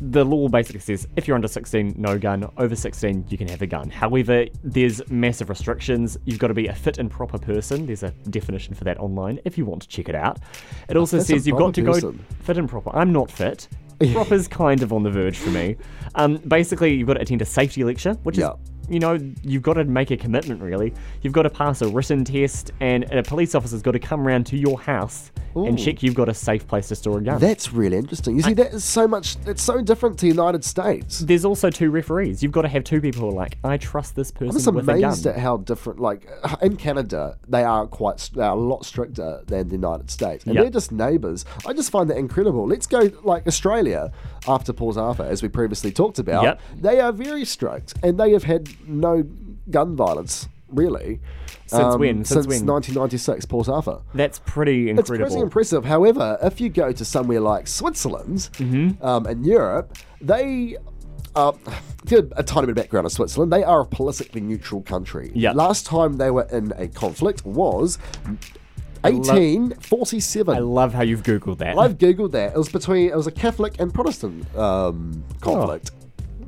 the 0.00 0.24
law 0.24 0.48
basically 0.48 0.80
says 0.80 1.06
if 1.16 1.26
you're 1.26 1.34
under 1.34 1.48
16, 1.48 1.94
no 1.96 2.18
gun. 2.18 2.48
Over 2.56 2.74
16, 2.74 3.26
you 3.28 3.38
can 3.38 3.48
have 3.48 3.62
a 3.62 3.66
gun. 3.66 3.90
However, 3.90 4.46
there's 4.62 5.08
massive 5.10 5.48
restrictions. 5.48 6.16
You've 6.24 6.38
got 6.38 6.48
to 6.48 6.54
be 6.54 6.68
a 6.68 6.74
fit 6.74 6.98
and 6.98 7.10
proper 7.10 7.38
person. 7.38 7.86
There's 7.86 8.02
a 8.02 8.10
definition 8.30 8.74
for 8.74 8.84
that 8.84 8.98
online 8.98 9.40
if 9.44 9.58
you 9.58 9.64
want 9.64 9.82
to 9.82 9.88
check 9.88 10.08
it 10.08 10.14
out. 10.14 10.38
It 10.88 10.96
also 10.96 11.16
That's 11.16 11.28
says 11.28 11.46
you've 11.46 11.58
got 11.58 11.74
to 11.74 11.82
proper 11.82 12.00
go 12.00 12.18
fit 12.40 12.58
and 12.58 12.68
proper. 12.68 12.90
I'm 12.94 13.12
not 13.12 13.30
fit. 13.30 13.68
Proper's 14.12 14.46
kind 14.46 14.80
of 14.84 14.92
on 14.92 15.02
the 15.02 15.10
verge 15.10 15.36
for 15.36 15.50
me. 15.50 15.76
Um, 16.14 16.36
basically, 16.36 16.94
you've 16.94 17.08
got 17.08 17.14
to 17.14 17.20
attend 17.20 17.42
a 17.42 17.44
safety 17.44 17.82
lecture, 17.82 18.12
which 18.22 18.38
is 18.38 18.44
you 18.88 18.98
know, 19.00 19.18
you've 19.42 19.62
got 19.62 19.74
to 19.74 19.84
make 19.84 20.10
a 20.10 20.16
commitment, 20.16 20.62
really. 20.62 20.92
You've 21.22 21.32
got 21.32 21.42
to 21.42 21.50
pass 21.50 21.82
a 21.82 21.88
written 21.88 22.24
test, 22.24 22.72
and 22.80 23.04
a 23.12 23.22
police 23.22 23.54
officer's 23.54 23.82
got 23.82 23.92
to 23.92 23.98
come 23.98 24.26
around 24.26 24.46
to 24.46 24.56
your 24.56 24.78
house 24.80 25.30
and 25.54 25.76
check 25.76 26.04
you've 26.04 26.14
got 26.14 26.28
a 26.28 26.34
safe 26.34 26.68
place 26.68 26.86
to 26.86 26.94
store 26.94 27.18
a 27.18 27.20
gun. 27.20 27.40
That's 27.40 27.72
really 27.72 27.96
interesting. 27.96 28.36
You 28.36 28.42
see, 28.42 28.54
that 28.54 28.72
is 28.74 28.84
so 28.84 29.08
much. 29.08 29.34
It's 29.44 29.62
so 29.62 29.80
different 29.82 30.16
to 30.20 30.26
the 30.26 30.30
United 30.30 30.64
States. 30.64 31.18
There's 31.18 31.44
also 31.44 31.68
two 31.68 31.90
referees. 31.90 32.44
You've 32.44 32.52
got 32.52 32.62
to 32.62 32.68
have 32.68 32.84
two 32.84 33.00
people 33.00 33.22
who 33.22 33.28
are 33.30 33.32
like, 33.32 33.58
I 33.64 33.76
trust 33.76 34.14
this 34.14 34.30
person 34.30 34.48
I'm 34.50 34.52
just 34.52 34.72
with 34.72 34.84
a 34.84 34.86
gun. 34.86 35.02
amazed 35.04 35.26
at 35.26 35.36
how 35.36 35.56
different. 35.56 35.98
Like 35.98 36.28
in 36.62 36.76
Canada, 36.76 37.38
they 37.48 37.64
are 37.64 37.88
quite 37.88 38.30
they 38.34 38.42
are 38.44 38.52
a 38.56 38.60
lot 38.60 38.84
stricter 38.84 39.42
than 39.48 39.66
the 39.68 39.74
United 39.74 40.10
States, 40.12 40.44
and 40.44 40.54
Yep. 40.54 40.62
they're 40.62 40.70
just 40.70 40.92
neighbours. 40.92 41.44
I 41.66 41.72
just 41.72 41.90
find 41.90 42.08
that 42.10 42.18
incredible. 42.18 42.64
Let's 42.66 42.86
go 42.86 43.10
like 43.24 43.46
Australia 43.48 44.12
after 44.46 44.72
Paul's 44.72 44.96
Arthur, 44.96 45.24
as 45.24 45.42
we 45.42 45.48
previously 45.48 45.90
talked 45.90 46.20
about. 46.20 46.44
Yep. 46.44 46.60
They 46.82 47.00
are 47.00 47.10
very 47.10 47.44
strict, 47.44 47.94
and 48.04 48.18
they 48.18 48.30
have 48.30 48.44
had 48.44 48.68
no 48.86 49.24
gun 49.70 49.96
violence 49.96 50.48
really 50.70 51.18
Since 51.66 51.82
um, 51.82 52.00
when? 52.00 52.16
Since 52.24 52.28
Since 52.28 52.46
when? 52.46 52.66
1996, 52.66 53.46
Port 53.46 53.68
Arthur. 53.68 54.00
That's 54.14 54.38
pretty 54.40 54.90
incredible. 54.90 55.24
It's 55.26 55.32
pretty 55.34 55.42
impressive. 55.42 55.84
However, 55.84 56.38
if 56.42 56.60
you 56.60 56.68
go 56.68 56.92
to 56.92 57.04
somewhere 57.04 57.40
like 57.40 57.66
Switzerland 57.66 58.48
Mm-hmm. 58.54 59.04
um, 59.04 59.26
in 59.26 59.44
Europe, 59.44 59.96
they. 60.20 60.76
Uh, 61.36 61.52
a 62.36 62.42
tiny 62.42 62.66
bit 62.66 62.70
of 62.70 62.74
background 62.74 63.04
on 63.04 63.10
Switzerland. 63.10 63.52
They 63.52 63.62
are 63.62 63.82
a 63.82 63.86
politically 63.86 64.40
neutral 64.40 64.80
country. 64.82 65.30
Yeah. 65.34 65.52
Last 65.52 65.86
time 65.86 66.14
they 66.16 66.30
were 66.32 66.48
in 66.50 66.72
a 66.76 66.88
conflict 66.88 67.44
was 67.44 67.98
I 69.04 69.10
love- 69.10 69.28
1847. 69.28 70.56
I 70.56 70.58
love 70.58 70.94
how 70.94 71.02
you've 71.02 71.22
Googled 71.22 71.58
that. 71.58 71.78
I've 71.78 71.98
googled 71.98 72.32
that. 72.32 72.54
It 72.54 72.58
was 72.58 72.68
between 72.70 73.10
it 73.10 73.16
was 73.16 73.26
a 73.28 73.30
Catholic 73.30 73.78
and 73.78 73.92
Protestant 73.94 74.52
um, 74.56 75.22
conflict. 75.40 75.92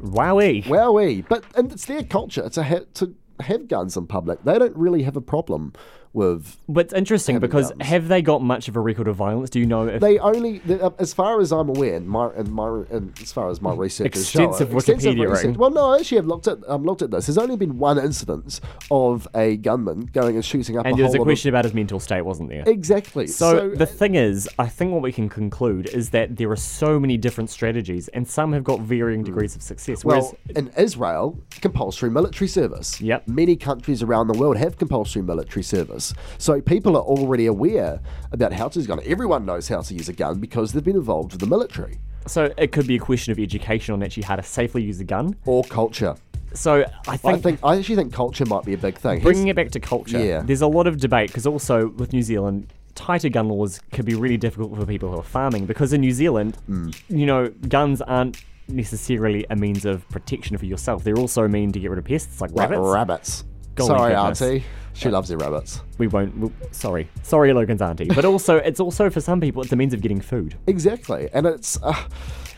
Wowee. 0.00 0.64
Wowee. 0.64 1.24
But 1.28 1.44
and 1.56 1.72
it's 1.72 1.86
their 1.86 2.02
culture 2.02 2.48
to 2.48 2.62
ha- 2.62 2.84
to 2.94 3.14
have 3.40 3.68
guns 3.68 3.96
in 3.96 4.06
public. 4.06 4.42
They 4.44 4.58
don't 4.58 4.76
really 4.76 5.02
have 5.02 5.16
a 5.16 5.20
problem 5.20 5.72
with. 6.12 6.58
But 6.68 6.86
it's 6.86 6.94
interesting 6.94 7.38
because 7.38 7.70
guns. 7.70 7.86
have 7.86 8.08
they 8.08 8.22
got 8.22 8.42
much 8.42 8.68
of 8.68 8.76
a 8.76 8.80
record 8.80 9.08
of 9.08 9.16
violence? 9.16 9.50
Do 9.50 9.60
you 9.60 9.66
know 9.66 9.86
if 9.86 10.00
They 10.00 10.18
only, 10.18 10.60
uh, 10.80 10.90
as 10.98 11.12
far 11.14 11.40
as 11.40 11.52
I'm 11.52 11.68
aware, 11.68 11.94
and 11.96 12.08
my 12.08 12.30
and 12.34 12.50
my 12.52 12.82
and 12.90 13.16
as 13.20 13.32
far 13.32 13.48
as 13.48 13.60
my 13.60 13.74
research 13.86 14.16
is 14.16 14.28
showing- 14.28 14.50
Extensive 14.50 14.74
Wikipedia 14.74 15.30
research- 15.30 15.56
Well, 15.56 15.70
no, 15.70 15.92
I 15.92 15.98
actually 15.98 16.16
have 16.16 16.26
looked 16.26 16.48
at 16.48 16.58
um, 16.68 16.84
looked 16.84 17.02
at 17.02 17.10
this. 17.10 17.26
There's 17.26 17.38
only 17.38 17.56
been 17.56 17.78
one 17.78 17.98
instance 17.98 18.60
of 18.90 19.28
a 19.34 19.56
gunman 19.56 20.10
going 20.12 20.34
and 20.34 20.44
shooting 20.44 20.78
up 20.78 20.86
and 20.86 20.94
a 20.94 20.96
there 20.96 21.06
was 21.06 21.14
a 21.14 21.18
question 21.18 21.48
about 21.48 21.64
his 21.64 21.74
mental 21.74 22.00
state, 22.00 22.22
wasn't 22.22 22.48
there? 22.48 22.64
Exactly. 22.66 23.26
So, 23.26 23.70
the 23.70 23.86
thing 23.86 24.14
is, 24.14 24.48
I 24.58 24.66
think 24.68 24.92
what 24.92 25.02
we 25.02 25.12
can 25.12 25.28
conclude 25.28 25.88
is 25.88 26.10
that 26.10 26.36
there 26.36 26.50
are 26.50 26.56
so 26.56 26.98
many 26.98 27.16
different 27.16 27.50
strategies, 27.50 28.08
and 28.08 28.26
some 28.26 28.52
have 28.52 28.64
got 28.64 28.80
varying 28.80 29.22
degrees 29.22 29.54
of 29.56 29.62
success. 29.62 30.04
Whereas, 30.04 30.24
Well, 30.24 30.36
in 30.56 30.70
Israel, 30.76 31.38
compulsory 31.60 32.10
military 32.10 32.48
service. 32.48 33.00
Yep. 33.00 33.28
Many 33.28 33.56
countries 33.56 34.02
around 34.02 34.26
the 34.28 34.38
world 34.38 34.56
have 34.56 34.76
compulsory 34.78 35.22
military 35.22 35.62
service. 35.62 35.99
So 36.38 36.60
people 36.60 36.96
are 36.96 37.02
already 37.02 37.46
aware 37.46 38.00
about 38.32 38.52
how 38.52 38.68
to 38.68 38.78
use 38.78 38.86
a 38.86 38.88
gun. 38.88 39.00
Everyone 39.04 39.44
knows 39.44 39.68
how 39.68 39.80
to 39.82 39.94
use 39.94 40.08
a 40.08 40.12
gun 40.12 40.38
because 40.40 40.72
they've 40.72 40.84
been 40.84 40.96
involved 40.96 41.32
with 41.32 41.40
the 41.40 41.46
military. 41.46 41.98
so 42.26 42.52
it 42.58 42.70
could 42.72 42.86
be 42.86 42.96
a 42.96 42.98
question 42.98 43.32
of 43.32 43.38
education 43.38 43.94
on 43.94 44.02
actually 44.02 44.22
how 44.24 44.36
to 44.36 44.42
safely 44.42 44.82
use 44.82 45.00
a 45.00 45.04
gun. 45.04 45.34
Or 45.46 45.64
culture. 45.64 46.14
So 46.52 46.84
I 47.08 47.16
think, 47.16 47.34
I 47.34 47.40
think 47.40 47.60
I 47.62 47.76
actually 47.76 47.96
think 47.96 48.12
culture 48.12 48.44
might 48.44 48.64
be 48.64 48.74
a 48.74 48.78
big 48.78 48.98
thing. 48.98 49.20
bringing 49.22 49.46
Here's- 49.46 49.52
it 49.52 49.56
back 49.56 49.70
to 49.72 49.80
culture, 49.80 50.22
Yeah. 50.24 50.42
there's 50.44 50.62
a 50.62 50.66
lot 50.66 50.86
of 50.86 50.98
debate 50.98 51.28
because 51.30 51.46
also 51.46 51.88
with 51.96 52.12
New 52.12 52.22
Zealand, 52.22 52.66
tighter 52.94 53.28
gun 53.30 53.48
laws 53.48 53.80
can 53.92 54.04
be 54.04 54.14
really 54.14 54.36
difficult 54.36 54.76
for 54.76 54.84
people 54.84 55.10
who 55.10 55.18
are 55.18 55.22
farming 55.22 55.64
because 55.66 55.92
in 55.92 56.00
New 56.02 56.12
Zealand, 56.12 56.56
Hmm. 56.66 56.90
you 57.08 57.24
know, 57.24 57.50
guns 57.68 58.02
aren't 58.02 58.36
necessarily 58.68 59.46
a 59.50 59.56
means 59.56 59.84
of 59.84 60.08
protection 60.10 60.56
for 60.58 60.66
yourself. 60.66 61.02
They're 61.04 61.16
also 61.18 61.44
a 61.44 61.48
mean 61.48 61.72
to 61.72 61.80
get 61.80 61.90
rid 61.90 61.98
of 61.98 62.04
pests 62.04 62.40
like 62.40 62.50
Ra- 62.52 62.64
rabbits. 62.66 62.88
rabbits. 62.94 63.44
Golly 63.80 63.98
Sorry, 63.98 64.14
goodness. 64.14 64.42
Auntie. 64.42 64.64
She 64.92 65.08
loves 65.08 65.30
her 65.30 65.36
rabbits. 65.36 65.80
We 65.98 66.08
won't. 66.08 66.36
we 66.36 66.50
sorry, 66.72 67.08
sorry, 67.22 67.52
Logan's 67.52 67.80
auntie. 67.80 68.08
But 68.08 68.24
also, 68.24 68.56
it's 68.56 68.80
also 68.80 69.08
for 69.08 69.20
some 69.20 69.40
people, 69.40 69.62
it's 69.62 69.72
a 69.72 69.76
means 69.76 69.94
of 69.94 70.00
getting 70.00 70.20
food. 70.20 70.56
Exactly, 70.66 71.28
and 71.32 71.46
it's. 71.46 71.80
Uh, 71.82 71.94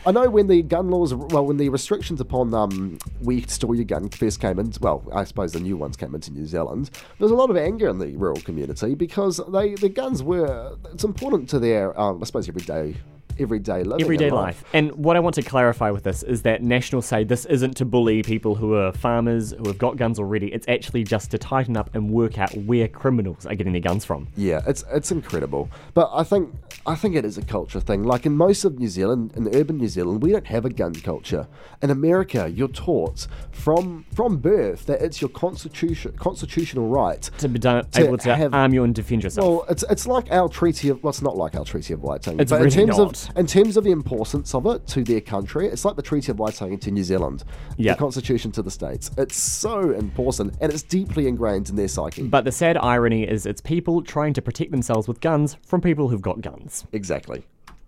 I 0.05 0.11
know 0.11 0.29
when 0.29 0.47
the 0.47 0.61
gun 0.61 0.89
laws, 0.89 1.13
well, 1.13 1.45
when 1.45 1.55
the 1.55 1.69
restrictions 1.69 2.19
upon 2.19 2.53
um, 2.53 2.97
where 3.21 3.37
you 3.37 3.41
could 3.41 3.51
store 3.51 3.73
your 3.73 3.85
gun 3.85 4.09
first 4.09 4.41
came 4.41 4.59
in, 4.59 4.73
well, 4.81 5.01
I 5.13 5.23
suppose 5.23 5.53
the 5.53 5.61
new 5.61 5.77
ones 5.77 5.95
came 5.95 6.13
into 6.13 6.29
New 6.33 6.45
Zealand. 6.45 6.89
There 6.93 7.25
was 7.25 7.31
a 7.31 7.35
lot 7.35 7.49
of 7.49 7.55
anger 7.55 7.87
in 7.87 7.99
the 7.99 8.17
rural 8.17 8.41
community 8.41 8.95
because 8.95 9.39
they 9.49 9.75
the 9.75 9.87
guns 9.87 10.21
were. 10.21 10.75
It's 10.91 11.05
important 11.05 11.49
to 11.51 11.59
their, 11.59 11.97
um, 11.97 12.21
I 12.21 12.25
suppose, 12.25 12.49
everyday 12.49 12.97
everyday 13.39 13.83
living. 13.83 14.01
Everyday 14.03 14.27
and 14.27 14.35
life. 14.35 14.63
And 14.73 14.91
what 14.93 15.15
I 15.15 15.19
want 15.19 15.35
to 15.35 15.41
clarify 15.41 15.89
with 15.91 16.03
this 16.03 16.23
is 16.23 16.41
that 16.43 16.61
Nationals 16.63 17.05
say 17.05 17.23
this 17.23 17.45
isn't 17.45 17.75
to 17.77 17.85
bully 17.85 18.23
people 18.23 18.55
who 18.55 18.73
are 18.75 18.91
farmers 18.91 19.51
who 19.51 19.67
have 19.67 19.77
got 19.77 19.97
guns 19.97 20.19
already. 20.19 20.47
It's 20.53 20.67
actually 20.67 21.03
just 21.03 21.31
to 21.31 21.37
tighten 21.37 21.75
up 21.77 21.93
and 21.95 22.09
work 22.09 22.37
out 22.39 22.55
where 22.55 22.87
criminals 22.87 23.45
are 23.45 23.55
getting 23.55 23.73
their 23.73 23.81
guns 23.81 24.05
from. 24.05 24.27
Yeah, 24.35 24.61
it's 24.67 24.83
it's 24.91 25.11
incredible. 25.11 25.69
But 25.93 26.09
I 26.13 26.23
think 26.23 26.53
I 26.85 26.95
think 26.95 27.15
it 27.15 27.25
is 27.25 27.37
a 27.37 27.41
culture 27.45 27.79
thing. 27.79 28.03
Like 28.03 28.25
in 28.25 28.33
most 28.35 28.65
of 28.65 28.79
New 28.79 28.87
Zealand, 28.87 29.33
in 29.35 29.47
urban 29.55 29.77
New 29.77 29.87
Zealand, 29.87 30.21
we 30.23 30.31
don't 30.31 30.47
have 30.47 30.65
a 30.65 30.69
gun 30.69 30.93
culture. 30.95 31.47
In 31.81 31.89
America, 31.89 32.49
you're 32.53 32.67
taught 32.67 33.27
from 33.51 34.05
from 34.13 34.37
birth 34.37 34.85
that 34.85 35.01
it's 35.01 35.21
your 35.21 35.29
constitution 35.29 36.13
constitutional 36.17 36.87
right 36.87 37.21
to 37.37 37.47
be 37.47 37.59
done, 37.59 37.85
To 37.91 38.03
able 38.05 38.17
to 38.19 38.35
have- 38.35 38.53
arm 38.53 38.73
you 38.73 38.83
and 38.83 38.93
defend 38.95 39.23
yourself. 39.23 39.47
Well, 39.47 39.65
it's 39.69 39.83
it's 39.89 40.07
like 40.07 40.31
our 40.31 40.49
treaty 40.49 40.89
of 40.89 41.01
well, 41.03 41.09
it's 41.09 41.21
not 41.21 41.37
like 41.37 41.55
our 41.55 41.65
treaty 41.65 41.93
of 41.93 42.01
Waitangi. 42.01 42.41
It's 42.41 42.51
but 42.51 42.61
really 42.61 42.81
in 42.81 42.87
terms 42.87 42.97
not. 42.97 43.07
of 43.22 43.22
in 43.35 43.45
terms 43.47 43.77
of 43.77 43.83
the 43.83 43.91
importance 43.91 44.53
of 44.55 44.65
it 44.65 44.85
to 44.87 45.03
their 45.03 45.21
country, 45.21 45.67
it's 45.67 45.85
like 45.85 45.95
the 45.95 46.01
treaty 46.01 46.31
of 46.31 46.37
Waitangi 46.37 46.79
to 46.81 46.91
New 46.91 47.03
Zealand. 47.03 47.43
Yep. 47.77 47.97
The 47.97 47.99
constitution 47.99 48.51
to 48.53 48.61
the 48.61 48.71
states. 48.71 49.11
It's 49.17 49.35
so 49.37 49.91
important 49.91 50.55
and 50.61 50.71
it's 50.71 50.83
deeply 50.83 51.27
ingrained 51.27 51.69
in 51.69 51.75
their 51.75 51.87
psyche. 51.87 52.23
but 52.23 52.45
the 52.45 52.51
sad 52.51 52.77
irony 52.77 53.23
is 53.23 53.45
it's 53.45 53.61
people 53.61 54.01
trying 54.01 54.33
to 54.33 54.41
protect 54.41 54.71
themselves 54.71 55.07
with 55.07 55.21
guns 55.21 55.57
from 55.65 55.81
people 55.81 56.07
who've 56.09 56.21
got 56.21 56.41
guns. 56.41 56.85
Exactly. 56.93 57.43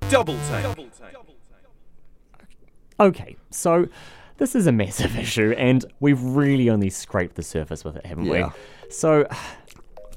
Double 0.09 0.37
take. 0.49 0.63
Double 0.63 0.83
take. 0.85 1.15
Okay, 2.99 3.35
so 3.51 3.87
this 4.37 4.55
is 4.55 4.67
a 4.67 4.71
massive 4.71 5.17
issue, 5.19 5.53
and 5.57 5.83
we've 5.99 6.21
really 6.21 6.69
only 6.69 6.89
scraped 6.89 7.35
the 7.35 7.43
surface 7.43 7.83
with 7.83 7.97
it, 7.97 8.05
haven't 8.05 8.25
Yeah. 8.25 8.51
we? 8.83 8.91
So. 8.91 9.27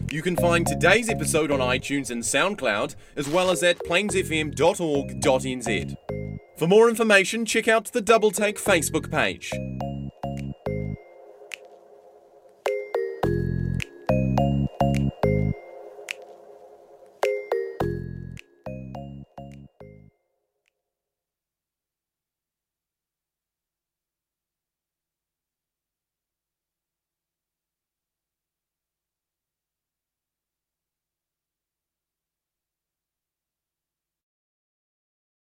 You 0.10 0.22
can 0.24 0.36
find 0.36 0.66
today's 0.66 1.10
episode 1.10 1.52
on 1.52 1.60
iTunes 1.60 2.10
and 2.10 2.24
SoundCloud, 2.24 2.96
as 3.16 3.30
well 3.30 3.52
as 3.52 3.62
at 3.62 3.78
plainsfm.org.nz. 3.80 5.96
For 6.58 6.68
more 6.68 6.90
information, 6.90 7.46
check 7.46 7.68
out 7.68 7.92
the 7.92 8.02
Double 8.02 8.32
Take 8.32 8.58
Facebook 8.58 9.12
page. 9.12 9.52